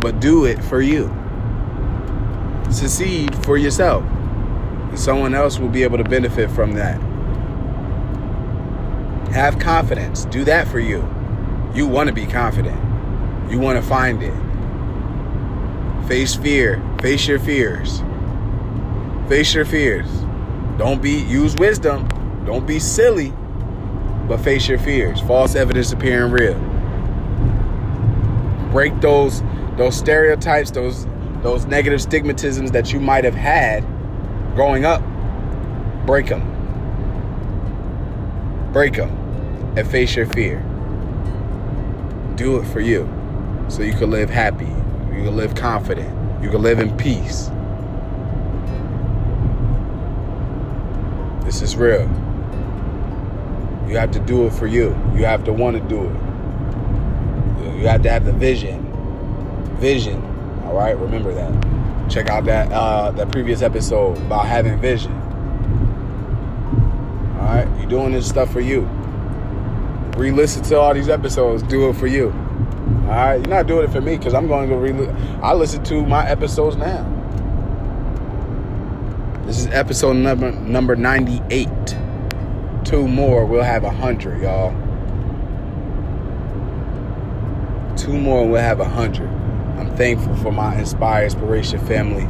but 0.03 0.19
do 0.19 0.43
it 0.43 0.61
for 0.65 0.81
you. 0.81 1.05
Succeed 2.69 3.33
for 3.45 3.57
yourself. 3.57 4.03
And 4.03 4.99
someone 4.99 5.33
else 5.33 5.59
will 5.59 5.69
be 5.69 5.83
able 5.83 5.97
to 5.97 6.03
benefit 6.03 6.51
from 6.51 6.73
that. 6.73 6.99
Have 9.31 9.57
confidence. 9.59 10.25
Do 10.25 10.43
that 10.43 10.67
for 10.67 10.79
you. 10.79 11.09
You 11.73 11.87
want 11.87 12.07
to 12.07 12.13
be 12.13 12.25
confident. 12.25 12.77
You 13.49 13.59
want 13.59 13.81
to 13.81 13.87
find 13.87 14.21
it. 14.21 14.33
Face 16.09 16.35
fear. 16.35 16.83
Face 17.01 17.25
your 17.25 17.39
fears. 17.39 18.03
Face 19.27 19.53
your 19.53 19.65
fears. 19.65 20.07
Don't 20.77 21.01
be 21.01 21.12
use 21.12 21.55
wisdom. 21.55 22.07
Don't 22.45 22.67
be 22.67 22.79
silly. 22.79 23.33
But 24.27 24.39
face 24.39 24.67
your 24.67 24.79
fears. 24.79 25.21
False 25.21 25.55
evidence 25.55 25.91
appearing 25.91 26.31
real. 26.31 26.59
Break 28.71 28.99
those 29.01 29.43
those 29.77 29.95
stereotypes, 29.95 30.71
those 30.71 31.05
those 31.41 31.65
negative 31.65 31.99
stigmatisms 31.99 32.71
that 32.71 32.93
you 32.93 32.99
might 32.99 33.23
have 33.23 33.36
had 33.36 33.86
growing 34.55 34.86
up, 34.86 35.01
break 36.05 36.27
them. 36.27 36.49
Break 38.71 38.93
them 38.93 39.09
and 39.77 39.89
face 39.89 40.15
your 40.15 40.25
fear. 40.27 40.59
Do 42.36 42.57
it 42.57 42.65
for 42.65 42.79
you 42.79 43.09
so 43.67 43.81
you 43.83 43.93
can 43.93 44.09
live 44.09 44.29
happy, 44.29 44.65
you 44.65 45.23
can 45.23 45.36
live 45.36 45.55
confident, 45.55 46.43
you 46.43 46.49
can 46.49 46.62
live 46.62 46.79
in 46.79 46.95
peace. 46.97 47.49
This 51.53 51.61
is 51.61 51.75
real. 51.75 52.01
You 53.87 53.95
have 53.97 54.09
to 54.13 54.19
do 54.19 54.47
it 54.47 54.53
for 54.53 54.65
you. 54.65 54.89
You 55.15 55.25
have 55.25 55.43
to 55.43 55.53
want 55.53 55.77
to 55.77 55.87
do 55.87 56.05
it. 56.05 57.77
You 57.77 57.87
have 57.87 58.01
to 58.01 58.09
have 58.09 58.25
the 58.25 58.33
vision 58.33 58.83
vision. 59.75 60.19
All 60.65 60.73
right, 60.73 60.97
remember 60.97 61.31
that. 61.31 62.09
Check 62.09 62.27
out 62.27 62.45
that 62.45 62.71
uh, 62.71 63.11
that 63.11 63.31
previous 63.31 63.61
episode 63.61 64.17
about 64.17 64.47
having 64.47 64.79
vision. 64.79 65.11
All 67.37 67.45
right, 67.45 67.67
you're 67.77 67.87
doing 67.87 68.13
this 68.13 68.27
stuff 68.27 68.51
for 68.51 68.59
you. 68.59 68.89
Re-listen 70.17 70.63
to 70.63 70.79
all 70.79 70.95
these 70.95 71.07
episodes. 71.07 71.61
Do 71.61 71.87
it 71.87 71.97
for 71.97 72.07
you. 72.07 72.31
All 73.03 73.09
right, 73.09 73.35
you're 73.35 73.47
not 73.47 73.67
doing 73.67 73.87
it 73.87 73.91
for 73.91 74.01
me 74.01 74.17
because 74.17 74.33
I'm 74.33 74.47
going 74.47 74.69
to 74.69 74.75
re. 74.75 74.91
Listen. 74.91 75.39
I 75.43 75.53
listen 75.53 75.83
to 75.83 76.03
my 76.03 76.27
episodes 76.27 76.77
now. 76.77 77.12
This 79.53 79.65
is 79.65 79.71
episode 79.71 80.13
number 80.13 80.51
number 80.51 80.95
98. 80.95 81.69
two 82.85 83.07
more, 83.07 83.45
we'll 83.45 83.61
have 83.61 83.83
a 83.83 83.91
hundred, 83.91 84.41
y'all. 84.41 84.71
Two 87.95 88.13
more, 88.13 88.47
we'll 88.47 88.63
have 88.63 88.79
a 88.79 88.89
hundred. 88.89 89.29
I'm 89.77 89.95
thankful 89.95 90.35
for 90.37 90.51
my 90.51 90.75
Inspire 90.79 91.25
Inspiration 91.25 91.77
family. 91.85 92.25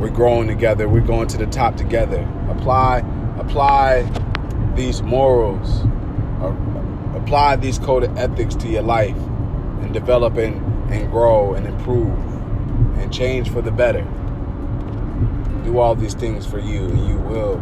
We're 0.00 0.12
growing 0.12 0.48
together. 0.48 0.88
We're 0.88 1.02
going 1.02 1.28
to 1.28 1.38
the 1.38 1.46
top 1.46 1.76
together. 1.76 2.28
Apply, 2.50 3.04
apply 3.38 4.10
these 4.74 5.02
morals. 5.02 5.84
Uh, 6.42 6.52
apply 7.16 7.54
these 7.54 7.78
code 7.78 8.02
of 8.02 8.18
ethics 8.18 8.56
to 8.56 8.68
your 8.68 8.82
life 8.82 9.14
and 9.82 9.92
develop 9.94 10.36
and, 10.36 10.56
and 10.92 11.12
grow 11.12 11.54
and 11.54 11.64
improve 11.64 12.18
and 12.98 13.12
change 13.12 13.48
for 13.48 13.62
the 13.62 13.70
better. 13.70 14.04
Do 15.64 15.78
all 15.78 15.94
these 15.94 16.14
things 16.14 16.46
for 16.46 16.58
you 16.58 16.84
and 16.84 17.08
you 17.08 17.16
will 17.16 17.56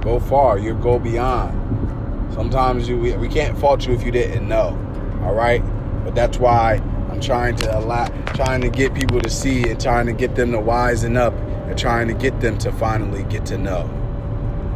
go 0.00 0.20
far. 0.20 0.58
You'll 0.58 0.78
go 0.78 0.98
beyond. 0.98 2.32
Sometimes 2.34 2.88
you 2.88 2.98
we, 2.98 3.16
we 3.16 3.28
can't 3.28 3.56
fault 3.56 3.86
you 3.86 3.94
if 3.94 4.02
you 4.02 4.10
didn't 4.10 4.48
know. 4.48 4.78
All 5.22 5.34
right? 5.34 5.62
But 6.04 6.14
that's 6.14 6.38
why 6.38 6.74
I'm 7.10 7.20
trying 7.20 7.56
to 7.56 7.78
allow 7.78 8.08
trying 8.34 8.60
to 8.60 8.68
get 8.68 8.92
people 8.92 9.20
to 9.20 9.30
see 9.30 9.68
and 9.68 9.80
trying 9.80 10.06
to 10.06 10.12
get 10.12 10.34
them 10.34 10.52
to 10.52 10.58
wisen 10.58 11.16
up 11.16 11.32
and 11.34 11.78
trying 11.78 12.08
to 12.08 12.14
get 12.14 12.40
them 12.40 12.58
to 12.58 12.72
finally 12.72 13.22
get 13.24 13.46
to 13.46 13.58
know. 13.58 13.82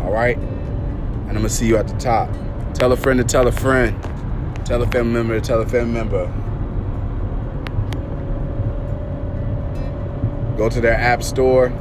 All 0.05 0.13
right? 0.13 0.39
And 0.39 1.37
I'm 1.37 1.43
to 1.43 1.49
see 1.49 1.67
you 1.67 1.77
at 1.77 1.89
the 1.89 1.97
top. 1.99 2.31
Tell 2.75 2.93
a 2.93 2.97
friend 2.97 3.19
to 3.19 3.25
tell 3.25 3.49
a 3.49 3.53
friend. 3.53 4.01
Tell 4.65 4.83
a 4.83 4.87
family 4.87 5.13
member 5.13 5.39
to 5.39 5.45
tell 5.45 5.61
a 5.61 5.67
family 5.67 5.93
member. 5.93 6.27
Go 10.57 10.69
to 10.69 10.81
their 10.81 10.95
app 10.95 11.23
store. 11.23 11.73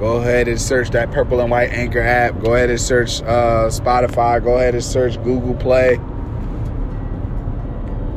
Go 0.00 0.16
ahead 0.16 0.48
and 0.48 0.58
search 0.58 0.88
that 0.92 1.10
purple 1.10 1.40
and 1.40 1.50
white 1.50 1.72
anchor 1.72 2.00
app. 2.00 2.40
Go 2.42 2.54
ahead 2.54 2.70
and 2.70 2.80
search 2.80 3.20
uh, 3.20 3.68
Spotify. 3.68 4.42
Go 4.42 4.56
ahead 4.56 4.72
and 4.72 4.82
search 4.82 5.22
Google 5.22 5.52
Play. 5.52 5.96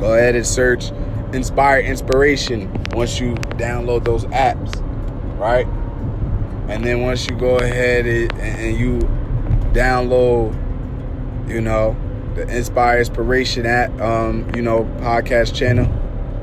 Go 0.00 0.14
ahead 0.14 0.34
and 0.34 0.46
search 0.46 0.92
Inspire 1.34 1.80
Inspiration 1.80 2.72
once 2.92 3.20
you 3.20 3.34
download 3.34 4.02
those 4.02 4.24
apps, 4.26 4.80
right? 5.38 5.66
And 6.70 6.82
then 6.82 7.02
once 7.02 7.28
you 7.28 7.36
go 7.36 7.58
ahead 7.58 8.06
and 8.06 8.78
you 8.78 9.00
download, 9.74 10.54
you 11.46 11.60
know, 11.60 11.94
the 12.34 12.48
Inspire 12.48 13.00
Inspiration 13.00 13.66
app, 13.66 13.90
um, 14.00 14.50
you 14.56 14.62
know, 14.62 14.84
podcast 15.00 15.54
channel, 15.54 15.84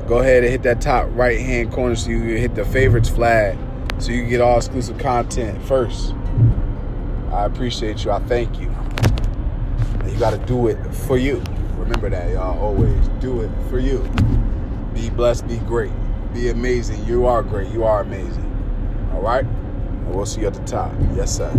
go 0.06 0.18
ahead 0.18 0.44
and 0.44 0.52
hit 0.52 0.62
that 0.62 0.80
top 0.80 1.08
right 1.10 1.40
hand 1.40 1.72
corner 1.72 1.96
so 1.96 2.10
you 2.10 2.22
hit 2.36 2.54
the 2.54 2.64
favorites 2.64 3.08
flag 3.08 3.58
so 4.02 4.10
you 4.10 4.24
get 4.26 4.40
all 4.40 4.56
exclusive 4.56 4.98
content 4.98 5.62
first. 5.62 6.12
I 7.30 7.44
appreciate 7.44 8.04
you. 8.04 8.10
I 8.10 8.18
thank 8.18 8.58
you. 8.58 8.68
And 8.68 10.10
you 10.10 10.18
got 10.18 10.30
to 10.30 10.38
do 10.38 10.66
it 10.66 10.76
for 10.92 11.16
you. 11.16 11.40
Remember 11.76 12.10
that, 12.10 12.32
y'all. 12.32 12.58
Always 12.58 13.08
do 13.20 13.42
it 13.42 13.50
for 13.70 13.78
you. 13.78 14.02
Be 14.92 15.08
blessed, 15.08 15.46
be 15.46 15.58
great, 15.58 15.92
be 16.34 16.48
amazing. 16.48 17.04
You 17.06 17.26
are 17.26 17.44
great. 17.44 17.70
You 17.70 17.84
are 17.84 18.00
amazing. 18.00 18.48
All 19.14 19.22
right? 19.22 19.44
And 19.44 20.14
we'll 20.14 20.26
see 20.26 20.40
you 20.40 20.48
at 20.48 20.54
the 20.54 20.64
top. 20.64 20.92
Yes, 21.14 21.36
sir. 21.36 21.50